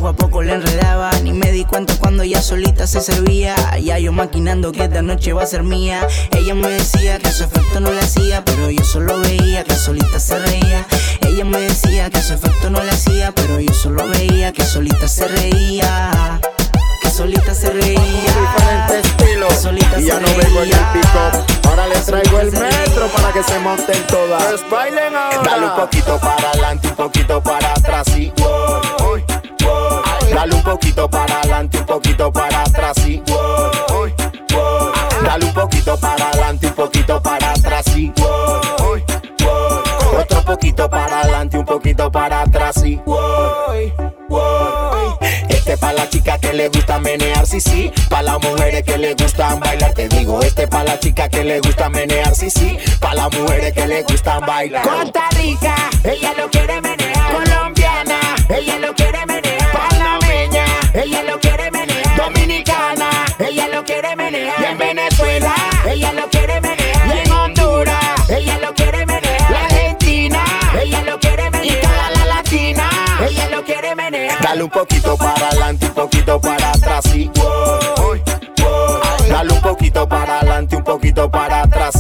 poco 0.01 0.09
a 0.09 0.13
poco 0.15 0.43
le 0.43 0.55
enredaba. 0.55 1.11
Ni 1.23 1.35
me 1.35 1.53
di 1.53 1.65
cuenta 1.65 1.95
cuando 1.99 2.23
ella 2.23 2.41
solita 2.41 2.87
se 2.87 3.03
servía. 3.03 3.55
Ya 3.79 3.99
yo 3.99 4.13
maquinando 4.13 4.73
que 4.73 4.85
esta 4.85 5.03
noche 5.03 5.35
va 5.35 5.43
a 5.43 5.47
ser 5.47 5.63
mía. 5.63 6.07
Ella 6.31 6.55
me 6.55 6.69
decía 6.69 7.19
que 7.19 7.31
su 7.31 7.45
efecto 7.45 7.81
no 7.81 7.93
le 7.93 8.01
hacía, 8.01 8.43
pero 8.45 8.71
yo 8.71 8.83
solo 8.83 9.21
veía 9.21 9.63
que 9.63 9.75
solita 9.75 10.19
se 10.19 10.39
reía. 10.39 10.87
Ella 11.21 11.45
me 11.45 11.59
decía 11.61 12.09
que 12.09 12.23
su 12.23 12.33
efecto 12.33 12.71
no 12.71 12.83
le 12.83 12.91
hacía, 12.91 13.33
pero 13.33 13.61
yo 13.61 13.75
solo 13.75 14.09
veía 14.09 14.53
que 14.53 14.65
solita 14.65 15.07
se 15.07 15.29
reía. 15.29 16.41
Que 17.03 17.11
solita 17.11 17.55
se 17.55 17.71
reía. 17.71 18.87
estilos. 19.03 19.55
solita 19.55 20.01
Y 20.01 20.07
ya 20.07 20.15
se 20.15 20.21
no 20.23 20.29
vengo 20.29 20.63
en 20.63 20.71
el 20.71 20.87
pick 20.95 21.67
Ahora 21.69 21.87
les 21.89 22.07
traigo 22.07 22.41
el 22.41 22.53
metro 22.53 23.07
para 23.15 23.33
que 23.33 23.43
se 23.43 23.59
monten 23.59 24.03
todas. 24.07 24.45
Pues 24.45 24.71
bailen 24.71 25.15
ahora. 25.15 25.43
Dale 25.51 25.67
un 25.67 25.77
poquito 25.77 26.19
para 26.19 26.51
adelante, 26.51 26.89
un 26.89 26.97
poquito 26.97 27.43
para 27.43 27.73
atrás 27.73 28.09
y 28.17 28.33
uy. 29.13 29.20
Dale 30.35 30.55
un 30.55 30.63
poquito 30.63 31.09
para 31.11 31.41
adelante, 31.41 31.79
un 31.79 31.87
poquito 31.87 32.33
para 32.33 32.63
atrás 32.63 32.97
uy. 33.05 33.23
Dale 35.25 35.45
un 35.45 35.53
poquito 35.55 35.97
para 35.99 36.29
adelante, 36.29 36.67
un 36.69 36.75
poquito 36.75 37.23
para 37.23 37.51
atrás 37.53 37.85
uy. 37.95 38.13
Otro 40.19 40.43
poquito 40.45 40.89
para 40.89 41.21
adelante, 41.21 41.59
un 41.59 41.65
poquito 41.65 42.11
para 42.11 42.43
atrás 42.43 42.77
uy. 42.79 43.01
Este 45.49 45.77
pa' 45.77 45.93
la 45.93 46.09
chica 46.09 46.39
que 46.39 46.53
le 46.53 46.69
gusta 46.69 46.99
menear, 46.99 47.47
sí, 47.47 47.61
sí. 47.61 47.93
Pa' 48.09 48.23
las 48.23 48.41
mujeres 48.41 48.83
que 48.83 48.99
le 48.99 49.15
gustan 49.15 49.61
bailar, 49.61 49.93
te 49.95 50.09
digo. 50.09 50.41
Este 50.43 50.67
pa' 50.67 50.85
la 50.85 50.99
chica 50.99 51.29
que 51.29 51.45
le 51.45 51.61
gusta 51.61 51.89
menear, 51.89 52.35
sí, 52.35 52.51
sí. 52.51 52.79
Pa' 52.99 53.15
las 53.15 53.33
mujeres 53.37 53.73
que 53.73 53.87
le 53.87 54.03
gustan 54.03 54.41
bailar. 54.47 54.83
Costa 54.83 55.29
Rica, 55.37 55.75
ella 56.03 56.33
lo 56.37 56.49
quiere 56.51 56.81
menear. 56.81 57.33
Colombiana, 57.33 58.19
ella 58.49 58.79
lo 58.79 58.95
quiere 58.95 59.27
menear 59.27 59.40
ella 61.11 61.23
lo 61.25 61.41
quiere. 61.41 61.71
Dominicana, 62.17 63.11
ella 63.39 63.69
lo 63.69 63.85
quiere 63.85 64.15
menear. 64.15 64.61
Y 64.61 64.65
en 64.65 64.79
Venezuela, 64.79 65.55
ella 65.89 66.13
lo 66.13 66.29
quiere 66.29 66.61
menear. 66.61 67.07
Y 67.07 67.19
en 67.19 67.33
Honduras, 67.33 68.31
ella 68.31 68.59
lo 68.59 68.75
quiere 68.75 69.07
menear. 69.07 69.51
La 69.51 69.65
Argentina, 69.65 70.45
ella 70.81 71.03
lo 71.03 71.19
quiere 71.19 71.51
menear. 71.51 71.79
Y 71.79 71.81
toda 71.81 72.11
la 72.11 72.25
latina, 72.27 72.91
ella 73.29 73.49
lo 73.51 73.65
quiere 73.65 73.95
menear. 73.95 74.41
Dale 74.43 74.63
un 74.63 74.71
poquito 74.71 75.17
para 75.17 75.49
adelante, 75.49 75.87
un 75.87 75.95
poquito 75.95 76.41
para 76.41 76.71
atrás 76.71 77.07
y. 77.15 77.31
Dale 79.29 79.53
un 79.53 79.61
poquito 79.61 80.09
para 80.09 80.39
adelante, 80.41 80.77
un 80.77 80.85
poquito 80.85 81.31
para 81.31 81.63
atrás 81.63 82.00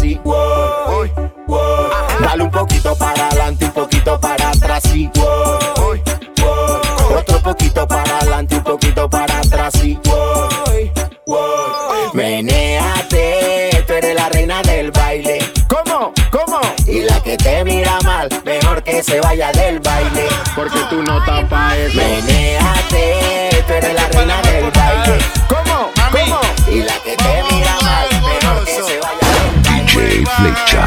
mejor 18.50 18.82
que 18.82 19.02
se 19.02 19.20
vaya 19.20 19.52
del 19.52 19.78
baile. 19.80 20.28
Porque 20.56 20.80
tú 20.90 21.02
no 21.02 21.24
tapas 21.24 21.76
eso. 21.76 21.96
Menéate, 21.96 23.64
tú 23.66 23.72
eres 23.72 23.94
la 23.94 24.08
reina 24.08 24.42
del 24.42 24.70
baile. 24.70 25.18
¿Cómo? 25.48 25.90
¿Cómo? 26.10 26.40
Y 26.68 26.82
la 26.82 26.94
que 27.04 27.16
te 27.16 27.42
mira 27.50 27.76
mal, 27.82 28.08
mejor 28.22 28.64
que 28.64 28.74
se 28.74 28.98
vaya 28.98 29.26
del 29.36 29.62
baile. 29.62 29.92
DJ 29.92 30.26
Flecha. 30.26 30.86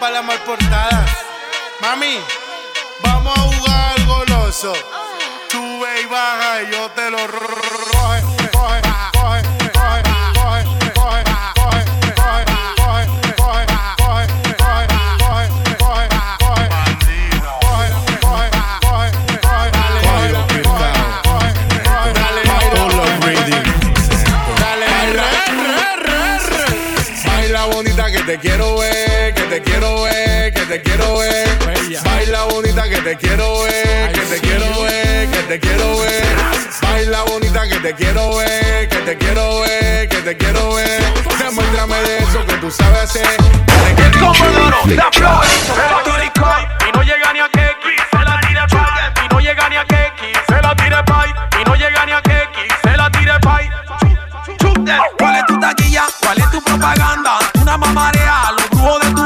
Para 0.00 0.16
la 0.16 0.22
mal 0.22 0.38
portada. 0.40 1.06
Mami, 1.80 2.18
al 4.56 4.70
goloso. 4.70 4.72
Sube 5.50 6.00
y 6.00 6.06
baja 6.06 6.62
y 6.62 6.70
yo 6.72 6.90
te 6.90 7.10
lo. 7.10 7.18
Coge, 7.18 8.22
coge, 8.52 8.80
coge, 9.12 9.42
coge, 9.62 10.02
coge, 10.34 10.64
coge, 10.94 11.24
coge, 11.54 11.84
coge, 12.06 12.44
coge, 13.36 13.66
coge, 13.96 13.96
coge, 13.96 14.26
coge, 14.56 15.46
coge, 15.68 16.08
coge, 16.08 16.08
coge. 16.38 16.66
Coge, 17.60 17.86
coge, 18.20 18.48
coge, 18.80 19.08
coge, 19.30 19.70
dale, 19.72 20.00
coge, 20.06 20.28
coge, 20.62 20.90
coge, 21.22 21.50
dale, 24.56 24.86
dale, 24.86 25.52
re, 25.66 25.90
re, 25.96 26.24
re. 26.38 26.64
Baila 27.26 27.62
bonita 27.66 28.04
que 28.10 28.20
te 28.22 28.38
quiero 28.38 28.78
ver, 28.78 29.34
que 29.34 29.42
te 29.42 29.58
quiero 29.62 30.02
ver, 30.02 30.52
que 30.54 30.62
te 30.62 30.82
quiero 30.82 31.18
ver. 31.18 31.46
Baila 32.04 32.44
bonita 32.44 32.88
que 32.88 32.98
te 33.02 33.16
quiero 33.16 33.46
ver, 33.52 33.55
te 35.58 35.68
quiero 35.68 35.98
ver. 35.98 36.36
Baila 36.82 37.22
bonita 37.22 37.68
que 37.68 37.76
te 37.76 37.94
quiero 37.94 38.36
ver, 38.36 38.88
que 38.88 38.96
te 38.96 39.16
quiero 39.16 39.60
ver, 39.60 40.08
que 40.08 40.16
te 40.16 40.36
quiero 40.36 40.74
ver. 40.74 41.02
Demuéstrame 41.38 41.96
de 42.02 42.18
eso 42.18 42.44
que 42.46 42.54
tú 42.54 42.70
sabes 42.70 43.04
hacer. 43.04 43.26
Que 43.96 44.02
te 44.02 44.10
quiero 44.10 44.34
Flecha. 44.34 45.40
Y 46.86 46.92
no 46.92 47.02
llega 47.02 47.32
ni 47.32 47.40
a 47.40 47.48
Keki, 47.48 47.96
se 48.10 48.24
la 48.24 48.40
tire 48.40 48.66
pay. 48.70 49.24
Y 49.24 49.28
no 49.32 49.40
llega 49.40 49.68
ni 49.68 49.76
a 49.76 49.84
Keki, 49.84 50.32
se 50.46 50.62
la 50.62 50.74
tire 50.76 51.02
pay. 51.04 51.30
Y 51.60 51.64
no 51.64 51.74
llega 51.74 52.06
ni 52.06 52.12
a 52.12 52.20
Keki, 52.20 52.68
se 52.82 52.96
la 52.96 53.10
tire 53.10 53.40
pay. 53.40 53.70
¿Cuál 55.18 55.36
es 55.36 55.46
tu 55.46 55.58
taquilla? 55.58 56.04
¿Cuál 56.20 56.38
es 56.38 56.50
tu 56.50 56.62
propaganda? 56.62 57.38
Una 57.62 57.78
mamarea, 57.78 58.52
los 58.52 58.70
brujos 58.70 59.00
de 59.00 59.10
tu 59.14 59.25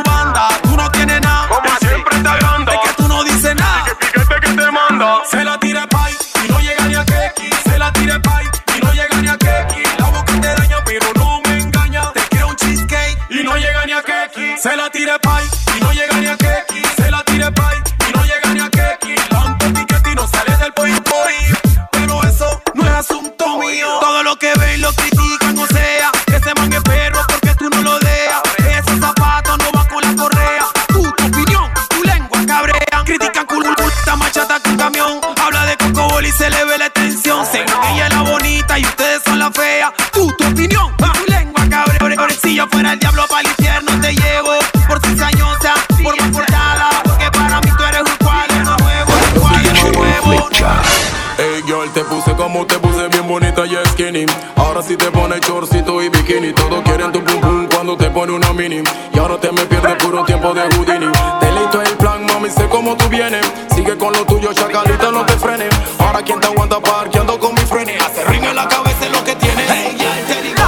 Quieren 56.84 57.12
tu 57.12 57.22
pum 57.22 57.40
pum 57.40 57.68
cuando 57.72 57.96
te 57.96 58.10
pone 58.10 58.32
una 58.32 58.52
mini. 58.52 58.82
Y 59.12 59.18
ahora 59.18 59.38
te 59.38 59.52
me 59.52 59.64
pierdes 59.66 59.96
puro 60.02 60.24
tiempo 60.24 60.52
de 60.54 60.62
Houdini. 60.62 61.12
Te 61.40 61.52
leíto 61.52 61.80
el 61.82 61.96
plan, 61.96 62.24
mami, 62.26 62.50
sé 62.50 62.68
cómo 62.68 62.96
tú 62.96 63.08
vienes. 63.08 63.46
Sigue 63.74 63.96
con 63.96 64.12
lo 64.12 64.24
tuyo, 64.24 64.52
chacalita, 64.52 65.10
no 65.10 65.24
te 65.26 65.32
frenes. 65.34 65.70
Ahora 65.98 66.22
quien 66.22 66.40
te 66.40 66.46
aguanta 66.46 66.80
parqueando 66.80 67.38
con 67.38 67.54
mi 67.54 67.60
frenes 67.60 68.02
Hace 68.02 68.24
ring 68.24 68.44
en 68.44 68.56
la 68.56 68.68
cabeza 68.68 69.08
lo 69.12 69.24
que 69.24 69.34
tiene. 69.36 69.62
Hey 69.68 69.96
girl, 69.98 70.59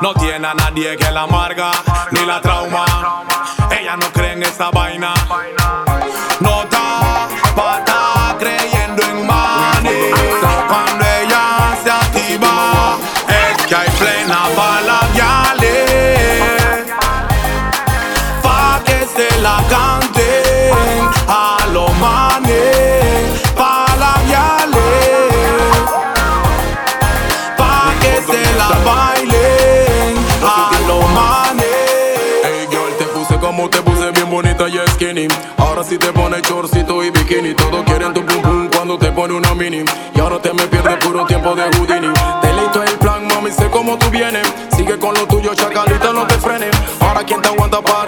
No 0.00 0.14
tiene 0.14 0.46
a 0.46 0.54
nadie 0.54 0.96
que 0.96 1.10
la 1.10 1.22
amarga 1.22 1.70
ni 2.10 2.24
la 2.24 2.40
trauma. 2.40 2.84
Ella 3.70 3.96
no 3.96 4.10
cree 4.12 4.32
en 4.32 4.42
esa 4.42 4.70
vaina. 4.70 5.14
Ahora 35.58 35.84
sí 35.84 35.96
te 35.96 36.12
pone 36.12 36.42
chorcito 36.42 37.04
y 37.04 37.10
bikini. 37.10 37.54
Todos 37.54 37.84
quieren 37.84 38.12
tu 38.12 38.26
pum 38.26 38.42
pum 38.42 38.68
cuando 38.74 38.98
te 38.98 39.12
pone 39.12 39.32
una 39.32 39.54
mini. 39.54 39.84
Y 40.12 40.18
ahora 40.20 40.42
te 40.42 40.52
me 40.52 40.66
pierdes 40.66 40.96
puro 40.96 41.24
tiempo 41.24 41.54
de 41.54 41.62
Houdini. 41.70 42.12
Te 42.42 42.52
leíto 42.52 42.82
el 42.82 42.98
plan, 42.98 43.24
mami, 43.28 43.52
sé 43.52 43.70
cómo 43.70 43.96
tú 43.96 44.10
vienes. 44.10 44.52
Sigue 44.76 44.98
con 44.98 45.14
lo 45.14 45.24
tuyo, 45.28 45.54
chacalita, 45.54 46.12
no 46.12 46.26
te 46.26 46.34
frenes. 46.34 46.76
Ahora 46.98 47.22
quien 47.22 47.40
te 47.40 47.48
aguanta 47.48 47.80
parqueando 47.80 48.07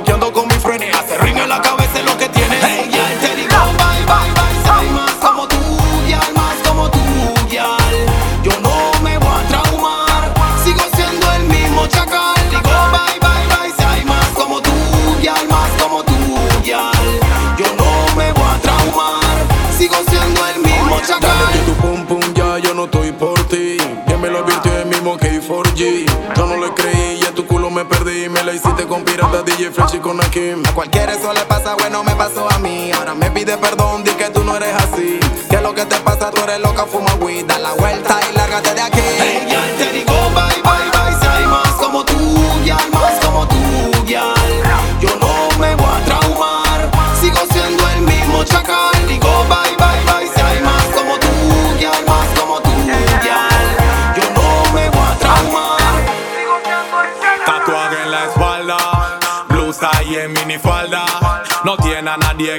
con 30.02 30.20
Akim 30.20 30.62
A 30.68 30.74
cualquiera 30.74 31.14
eso 31.14 31.32
le 31.32 31.40
pasa, 31.46 31.74
bueno, 31.74 32.04
me 32.04 32.14
pasó 32.14 32.50
a 32.50 32.58
mí. 32.58 32.92
Ahora 32.92 33.14
me 33.14 33.30
pide 33.30 33.56
perdón, 33.56 34.04
di 34.04 34.10
que 34.12 34.28
tú 34.30 34.44
no 34.44 34.56
eres 34.56 34.74
así. 34.74 35.18
Que 35.48 35.60
lo 35.60 35.74
que 35.74 35.86
te 35.86 35.96
pasa, 35.96 36.30
tú 36.30 36.42
eres 36.42 36.60
loca, 36.60 36.84
fuma 36.84 37.14
weed. 37.14 37.49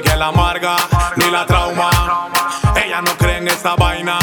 Que 0.02 0.16
la 0.16 0.26
amarga 0.26 0.76
ni 1.16 1.30
la 1.30 1.46
trauma. 1.46 1.90
Ella 2.76 3.00
no 3.00 3.16
cree 3.16 3.38
en 3.38 3.48
esa 3.48 3.74
vaina. 3.76 4.18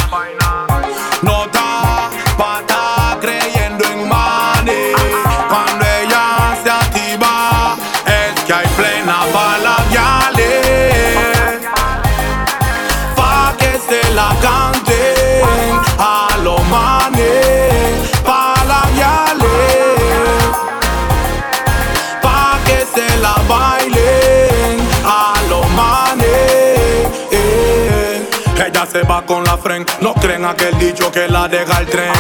Se 28.90 29.04
va 29.04 29.22
con 29.24 29.44
la 29.44 29.58
fren, 29.58 29.86
no 30.02 30.14
creen 30.16 30.46
aquel 30.46 30.78
dicho 30.80 31.12
que 31.12 31.28
la 31.28 31.48
deja 31.48 31.80
el 31.80 31.88
tren. 31.88 32.14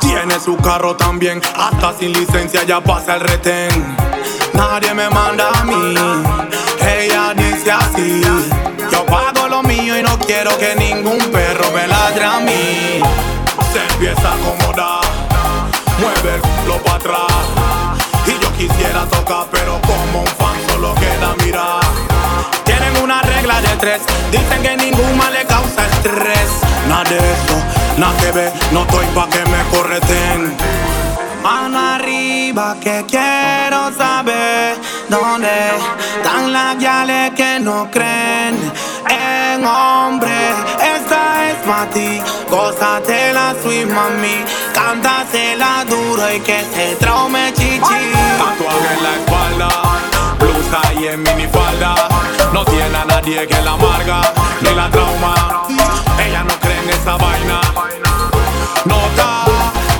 Tiene 0.00 0.40
su 0.40 0.56
carro 0.56 0.96
también, 0.96 1.40
hasta 1.56 1.92
sin 1.98 2.12
licencia 2.12 2.62
ya 2.64 2.80
pasa 2.80 3.16
el 3.16 3.20
retén. 3.20 3.96
Nadie 4.54 4.94
me 4.94 5.08
manda 5.10 5.50
a 5.50 5.64
mí, 5.64 5.94
ella 6.80 7.34
dice 7.34 7.70
así. 7.70 8.22
Yo 8.90 9.04
pago 9.06 9.48
lo 9.48 9.62
mío 9.62 9.98
y 9.98 10.02
no 10.02 10.18
quiero 10.18 10.56
que 10.58 10.74
ningún 10.76 11.18
perro 11.30 11.70
me 11.74 11.86
ladre 11.86 12.24
a 12.24 12.40
mí. 12.40 13.00
Se 13.72 13.92
empieza 13.92 14.30
a 14.30 14.34
acomodar, 14.34 15.04
mueve 15.98 16.36
el 16.36 16.40
culo 16.40 16.82
para 16.82 16.96
atrás. 16.96 17.46
Y 18.26 18.42
yo 18.42 18.52
quisiera 18.52 19.04
tocar, 19.06 19.46
pero 19.50 19.80
como 19.82 20.20
un 20.20 20.26
fan 20.26 20.56
solo 20.68 20.94
queda 20.94 21.34
mirar. 21.44 21.82
Tienen 22.64 23.02
una 23.02 23.20
regla 23.22 23.60
de 23.60 23.76
tres, 23.78 24.00
dicen 24.30 24.62
que 24.62 24.76
ningún 24.76 25.16
mal 25.18 25.32
le 25.32 25.44
causa. 25.44 25.71
De 27.02 27.16
eso, 27.16 27.56
nada 27.98 28.16
que 28.18 28.30
ver, 28.30 28.52
no 28.70 28.82
estoy 28.82 29.04
pa' 29.06 29.28
que 29.28 29.44
me 29.46 29.60
correten. 29.76 30.56
Mano 31.42 31.76
arriba 31.96 32.76
que 32.80 33.04
quiero 33.08 33.92
saber 33.98 34.76
dónde 35.08 35.48
están 36.16 36.52
las 36.52 36.78
guiales 36.78 37.32
que 37.32 37.58
no 37.58 37.90
creen 37.90 38.56
en 39.10 39.66
hombre. 39.66 40.30
Esta 40.96 41.50
es 41.50 41.56
para 41.66 41.90
ti, 41.90 42.22
gózate 42.48 43.32
la 43.32 43.56
sweet 43.60 43.88
mami, 43.88 44.44
cántasela 44.72 45.84
duro 45.88 46.32
y 46.32 46.38
que 46.38 46.60
se 46.72 46.94
traume 47.00 47.52
chichi. 47.52 47.80
Tatuaje 47.80 48.94
en 48.96 49.02
la 49.02 49.14
espalda, 49.16 49.68
y 50.98 51.06
en 51.06 51.22
minifalda. 51.22 51.94
No 52.52 52.64
tiene 52.64 52.96
a 52.96 53.04
nadie 53.04 53.46
que 53.46 53.60
la 53.62 53.72
amarga 53.72 54.22
ni 54.62 54.74
la 54.74 54.88
trauma. 54.90 55.34
Ella 56.18 56.44
no 56.44 56.54
cree 56.60 56.78
en 56.82 56.90
esa 56.90 57.16
vaina. 57.16 57.60
No 58.84 58.96
está 59.06 59.44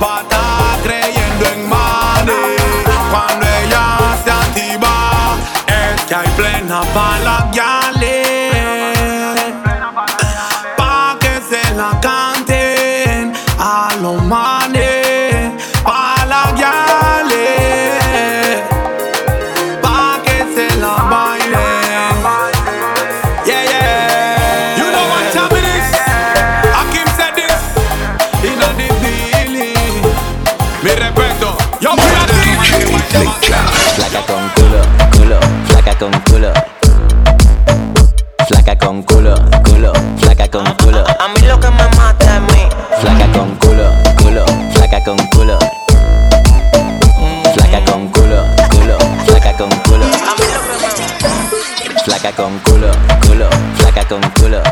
pata 0.01 0.43
creyendo 0.83 1.47
en 1.47 1.69
money. 1.69 2.57
Cuando 3.11 3.47
ella 3.47 3.99
se 4.25 4.31
activa, 4.31 5.37
es 5.67 6.03
que 6.05 6.15
hay 6.15 6.29
plena 6.29 6.81
pa' 6.95 7.19
la 7.19 7.49
guiales. 7.53 8.73
Pa' 10.77 11.17
que 11.21 11.41
se 11.51 11.75
la 11.75 11.91
canten 12.01 12.22
Flaca 33.13 34.23
con 34.27 34.49
culo, 34.55 34.81
culo, 35.15 35.39
flaca 35.67 35.95
con 35.99 36.11
culo. 36.23 36.51
Flaca 38.49 38.79
con 38.79 39.03
culo, 39.03 39.35
culo, 39.65 39.93
flaca 40.17 40.49
con 40.49 40.65
culo. 40.77 41.05
A 41.21 41.29
mí 41.29 41.47
lo 41.47 41.61
que 41.61 41.69
me 41.69 41.89
mata 41.99 42.37
es 42.37 42.41
mí. 42.55 42.69
Flaca 43.03 43.31
con 43.33 43.55
culo, 43.57 43.85
culo, 44.17 44.45
flaca 44.73 45.05
con 45.05 45.19
culo. 45.29 45.59
Flaca 47.53 47.85
con 47.85 48.09
culo, 48.09 48.47
culo, 48.71 48.99
flaca 49.27 49.53
con 49.59 49.69
culo. 49.69 50.07
Flaca 52.05 52.33
con 52.33 52.59
culo, 52.61 52.91
culo, 53.27 53.49
flaca 53.77 54.05
con 54.09 54.23
culo. 54.41 54.63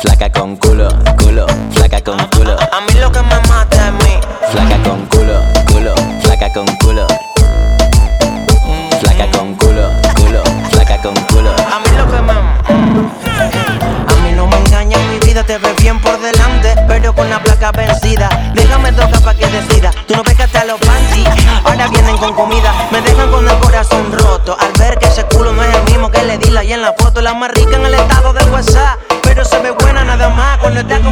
Flaca 0.00 0.32
con 0.32 0.56
culo, 0.56 0.88
culo, 1.18 1.25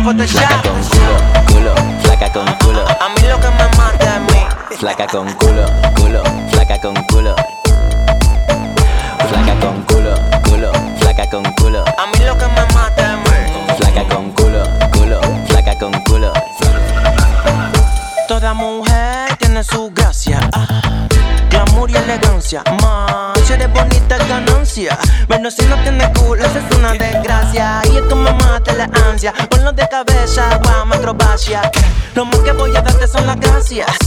Photoshop. 0.05 0.42
Culo, 1.46 1.74
flaca 2.02 2.30
con 2.30 2.46
culo. 2.57 2.84
A 2.86 3.09
mí 3.09 3.26
lo 3.26 3.40
que 3.40 3.48
me 3.48 3.64
mata 3.78 4.16
es 4.16 4.20
mí. 4.20 4.76
Flaca 4.76 5.07
con 5.07 5.32
culo, 5.32 5.32
culo, 5.32 5.43
acrobacia. 31.05 31.70
Lo 32.14 32.24
más 32.24 32.41
que 32.41 32.53
voy 32.53 32.74
a 32.76 32.80
darte 32.80 33.07
son 33.07 33.26
las 33.26 33.39
gracias. 33.39 34.03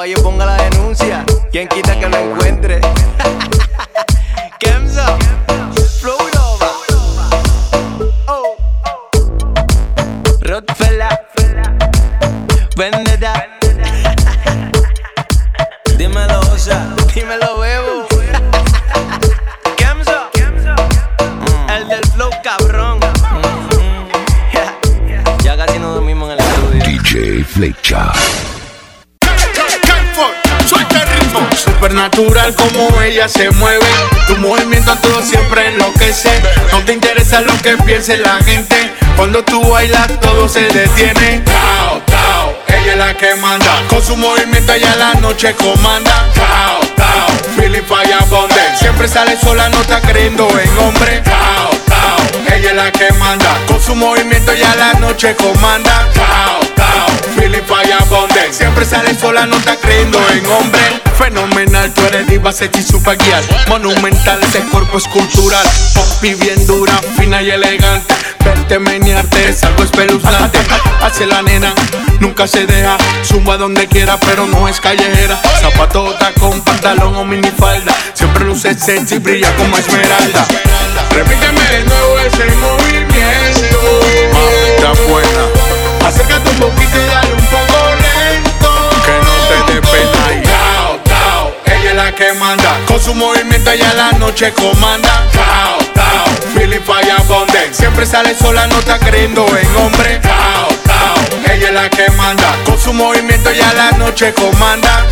vaya 0.00 0.12
y 0.12 0.14
ponga 0.22 0.46
la 0.46 0.56
denuncia. 0.56 1.24
¿Quién 1.52 1.68
quita 1.68 1.94
que 1.98 2.08
lo 2.08 2.16
encuentre? 2.16 2.80
Kemsa, 4.58 5.18
Flow 6.00 6.16
Nova. 6.34 6.72
Oh. 8.26 8.56
Rodfella, 10.40 11.20
Vendetta. 12.76 13.46
Dímelo, 15.96 16.40
Osa, 16.52 16.94
dímelo, 17.14 17.58
Bebo. 17.58 18.06
Kemsa, 19.76 20.28
el 21.76 21.88
del 21.88 22.04
flow 22.14 22.30
cabrón. 22.42 22.98
Ya 25.42 25.56
casi 25.56 25.78
no 25.78 25.94
dormimos 25.94 26.30
en 26.30 26.38
el 26.38 26.44
estudio. 26.46 26.84
DJ 26.84 27.42
Flecha. 27.44 28.12
Supernatural 32.00 32.54
como 32.54 33.02
ella 33.02 33.28
se 33.28 33.50
mueve. 33.50 33.84
Tu 34.26 34.34
movimiento 34.38 34.92
a 34.92 34.96
todo 34.96 35.20
siempre 35.20 35.68
enloquece. 35.68 36.30
No 36.72 36.82
te 36.82 36.94
interesa 36.94 37.42
lo 37.42 37.52
que 37.60 37.76
piense 37.76 38.16
la 38.16 38.42
gente. 38.42 38.90
Cuando 39.16 39.44
tú 39.44 39.60
bailas 39.68 40.08
todo 40.18 40.48
se 40.48 40.62
detiene. 40.62 41.40
Tao, 41.40 42.00
tao, 42.06 42.58
ella 42.68 42.92
es 42.92 42.96
la 42.96 43.14
que 43.18 43.34
manda. 43.34 43.82
Con 43.90 44.02
su 44.02 44.16
movimiento 44.16 44.72
ella 44.72 44.96
la 44.96 45.14
noche 45.20 45.54
comanda. 45.54 46.26
Tao, 46.34 46.80
tao, 46.96 47.28
feeling 47.56 47.82
fire. 47.82 48.16
Siempre 48.78 49.06
sale 49.06 49.38
sola, 49.38 49.68
no 49.68 49.82
está 49.82 50.00
creyendo 50.00 50.48
en 50.58 50.78
hombre. 50.78 51.20
Tao, 51.20 51.70
tao, 51.86 52.16
ella 52.56 52.70
es 52.70 52.76
la 52.76 52.90
que 52.92 53.12
manda. 53.18 53.58
Con 53.66 53.78
su 53.78 53.94
movimiento 53.94 54.52
ella 54.52 54.74
la 54.74 54.94
noche 54.94 55.36
comanda. 55.36 56.08
Tao, 56.14 56.60
tao, 56.76 57.08
feeling 57.36 57.60
fire. 57.64 57.90
Siempre 58.52 58.86
sale 58.86 59.14
sola, 59.14 59.44
no 59.44 59.58
está 59.58 59.76
creyendo 59.76 60.18
en 60.30 60.46
hombre. 60.46 60.99
Fenomenal, 61.20 61.92
tú 61.92 62.00
eres 62.06 62.26
diva, 62.28 62.50
sexy, 62.50 62.82
super 62.82 63.18
guial 63.18 63.44
Monumental, 63.68 64.40
ese 64.42 64.60
cuerpo 64.70 64.96
es 64.96 65.06
cultural. 65.06 65.66
Poppy 65.94 66.32
bien 66.34 66.66
dura, 66.66 66.98
fina 67.18 67.42
y 67.42 67.50
elegante. 67.50 68.14
Verte 68.42 68.78
menearte 68.78 69.50
es 69.50 69.62
algo 69.62 69.84
espeluznante. 69.84 70.58
Hace 71.02 71.26
la 71.26 71.42
nena, 71.42 71.74
nunca 72.20 72.48
se 72.48 72.64
deja. 72.64 72.96
Zumba 73.22 73.58
donde 73.58 73.86
quiera, 73.86 74.16
pero 74.18 74.46
no 74.46 74.66
es 74.66 74.80
callejera. 74.80 75.38
Zapatota 75.60 76.32
con 76.40 76.58
pantalón 76.62 77.14
o 77.14 77.24
minifalda. 77.24 77.94
Siempre 78.14 78.46
luce 78.46 78.72
sexy, 78.74 79.18
brilla 79.18 79.54
como 79.56 79.76
esmeralda. 79.76 80.46
Repíteme 81.10 81.60
de 81.60 81.84
nuevo 81.84 82.18
ese 82.20 82.46
movimiento. 82.56 83.78
Mamita 84.32 85.02
buena. 85.06 86.08
Acércate 86.08 86.48
un 86.48 86.56
poquito 86.56 86.96
y 86.96 87.06
dale 87.06 87.34
un 87.34 87.46
poco 87.46 87.78
lento. 87.94 88.90
Que 89.04 89.12
no 89.22 89.66
te 89.66 89.72
dé 89.74 89.80
pena 89.82 90.42
y 90.42 90.79
que 92.14 92.32
manda. 92.34 92.78
Con 92.86 93.00
su 93.00 93.14
movimiento 93.14 93.70
ella 93.70 93.92
la 93.94 94.12
noche 94.12 94.52
comanda. 94.52 95.26
Tao, 95.32 95.78
tao, 95.94 96.24
fire 96.84 97.12
abundant 97.12 97.72
Siempre 97.72 98.06
sale 98.06 98.34
sola, 98.34 98.66
no 98.66 98.78
está 98.78 98.98
creyendo 98.98 99.46
en 99.56 99.76
hombre. 99.76 100.20
Ella 101.52 101.68
es 101.68 101.74
la 101.74 101.90
que 101.90 102.10
manda. 102.12 102.56
Con 102.64 102.78
su 102.78 102.92
movimiento 102.92 103.50
ella 103.50 103.72
la 103.74 103.90
noche 103.98 104.32
comanda 104.34 105.06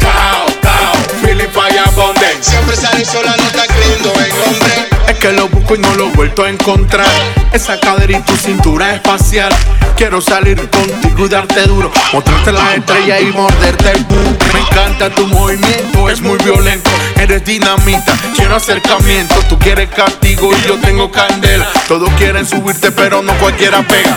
fire 1.47 1.81
abundant 1.87 2.43
Siempre 2.43 2.77
sale 2.77 3.05
sola, 3.05 3.35
no 3.37 3.45
está 3.45 3.67
creyendo 3.67 4.13
en 4.13 4.33
hombre 4.33 4.99
es 5.09 5.17
que 5.17 5.33
lo 5.33 5.49
busco 5.49 5.75
y 5.75 5.79
no 5.79 5.95
lo 5.95 6.09
he 6.09 6.13
vuelto 6.13 6.45
a 6.45 6.51
encontrar. 6.51 7.07
Esa 7.53 7.81
cadera 7.81 8.19
y 8.19 8.23
tu 8.23 8.37
cintura 8.37 8.95
espacial. 8.95 9.51
Quiero 9.97 10.21
salir 10.21 10.69
contigo 10.69 11.25
y 11.25 11.29
darte 11.29 11.63
duro. 11.63 11.91
Mostrarte 12.13 12.53
las 12.53 12.77
estrellas 12.77 13.23
y 13.23 13.33
morderte 13.33 13.91
el. 13.93 14.07
Me 14.53 14.61
encanta 14.61 15.09
tu 15.11 15.27
movimiento, 15.27 16.11
es 16.11 16.21
muy 16.21 16.37
violento. 16.39 16.91
Eres 17.17 17.43
dinamita, 17.43 18.15
quiero 18.37 18.57
acercamiento. 18.57 19.35
Tú 19.49 19.59
quieres 19.59 19.89
castigo 19.89 20.51
y 20.53 20.69
yo 20.69 20.79
tengo 20.79 21.11
candela. 21.11 21.67
Todos 21.89 22.11
quieren 22.19 22.47
subirte, 22.47 22.93
pero 22.93 23.23
no 23.23 23.33
cualquiera 23.39 23.81
pega. 23.83 24.15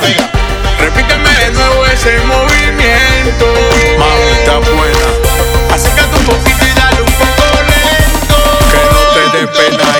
Repíteme 0.77 1.29
de 1.29 1.51
nuevo 1.51 1.85
ese 1.85 2.19
movimiento. 2.25 3.45
Mamita 3.97 4.71
buena. 4.71 5.10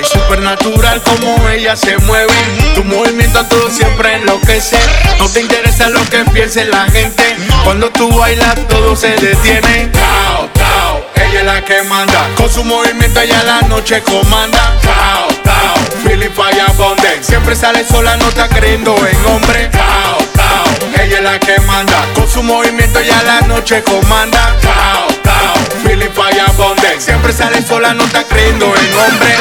Supernatural 0.04 1.02
como 1.02 1.48
ella 1.48 1.76
se 1.76 1.96
mueve. 1.98 2.32
Tu 2.74 2.84
movimiento 2.84 3.40
a 3.40 3.48
todo 3.48 3.70
siempre 3.70 4.16
enloquece. 4.16 4.78
No 5.18 5.28
te 5.28 5.40
interesa 5.40 5.88
lo 5.88 6.04
que 6.08 6.24
piense 6.32 6.64
la 6.64 6.84
gente. 6.90 7.36
Cuando 7.64 7.90
tú 7.90 8.10
bailas 8.16 8.56
todo 8.68 8.96
se 8.96 9.08
detiene. 9.16 9.86
Tao, 9.92 10.48
tao, 10.52 11.06
ella 11.14 11.40
es 11.40 11.46
la 11.46 11.64
que 11.64 11.82
manda. 11.82 12.28
Con 12.36 12.50
su 12.50 12.64
movimiento 12.64 13.20
ella 13.20 13.42
la 13.44 13.60
noche 13.62 14.02
comanda. 14.02 14.76
Tao, 14.82 15.28
tao, 15.44 15.74
abundant. 16.68 17.22
Siempre 17.22 17.54
sale 17.56 17.84
sola, 17.86 18.16
no 18.16 18.28
está 18.28 18.48
creyendo 18.48 18.96
en 19.06 19.26
hombre. 19.26 19.68
Tao, 19.68 20.18
tao, 20.34 20.64
ella 21.02 21.18
es 21.18 21.22
la 21.22 21.38
que 21.38 21.60
manda. 21.60 22.04
Con 22.14 22.28
su 22.28 22.42
movimiento 22.42 22.98
ella 22.98 23.22
la 23.22 23.40
noche 23.42 23.82
comanda. 23.82 24.56
Tao, 24.60 25.06
tao, 25.22 25.54
feeling 25.84 26.10
fire. 26.10 26.42
Siempre 26.98 27.32
sale 27.32 27.60
sola, 27.62 27.94
no 27.94 28.04
está 28.04 28.22
creyendo 28.24 28.66
en 28.66 28.98
hombre. 28.98 29.36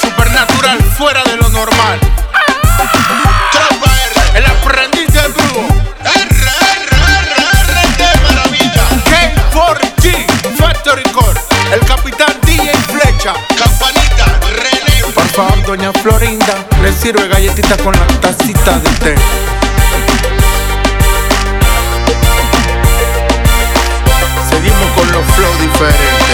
Supernatural, 0.00 0.82
fuera 0.96 1.22
de 1.24 1.36
lo 1.36 1.48
normal. 1.50 2.00
El 4.34 4.44
aprendiz 4.44 5.06
de 5.12 5.28
brujo. 5.28 5.68
K4G, 9.04 10.26
Factory 10.58 11.02
Core. 11.12 11.40
El 11.72 11.80
capitán 11.86 12.34
DJ 12.44 12.72
Flecha. 12.72 13.34
Campanita, 13.56 14.40
René. 14.56 15.12
Por 15.14 15.28
favor, 15.28 15.62
doña 15.64 15.92
Florinda. 15.92 16.66
Le 16.82 16.92
sirve 16.92 17.28
galletita 17.28 17.76
con 17.78 17.92
la 17.92 18.06
tacita 18.20 18.78
de 18.80 18.90
té. 18.98 19.14
flow 25.36 25.54
diferente. 25.58 26.25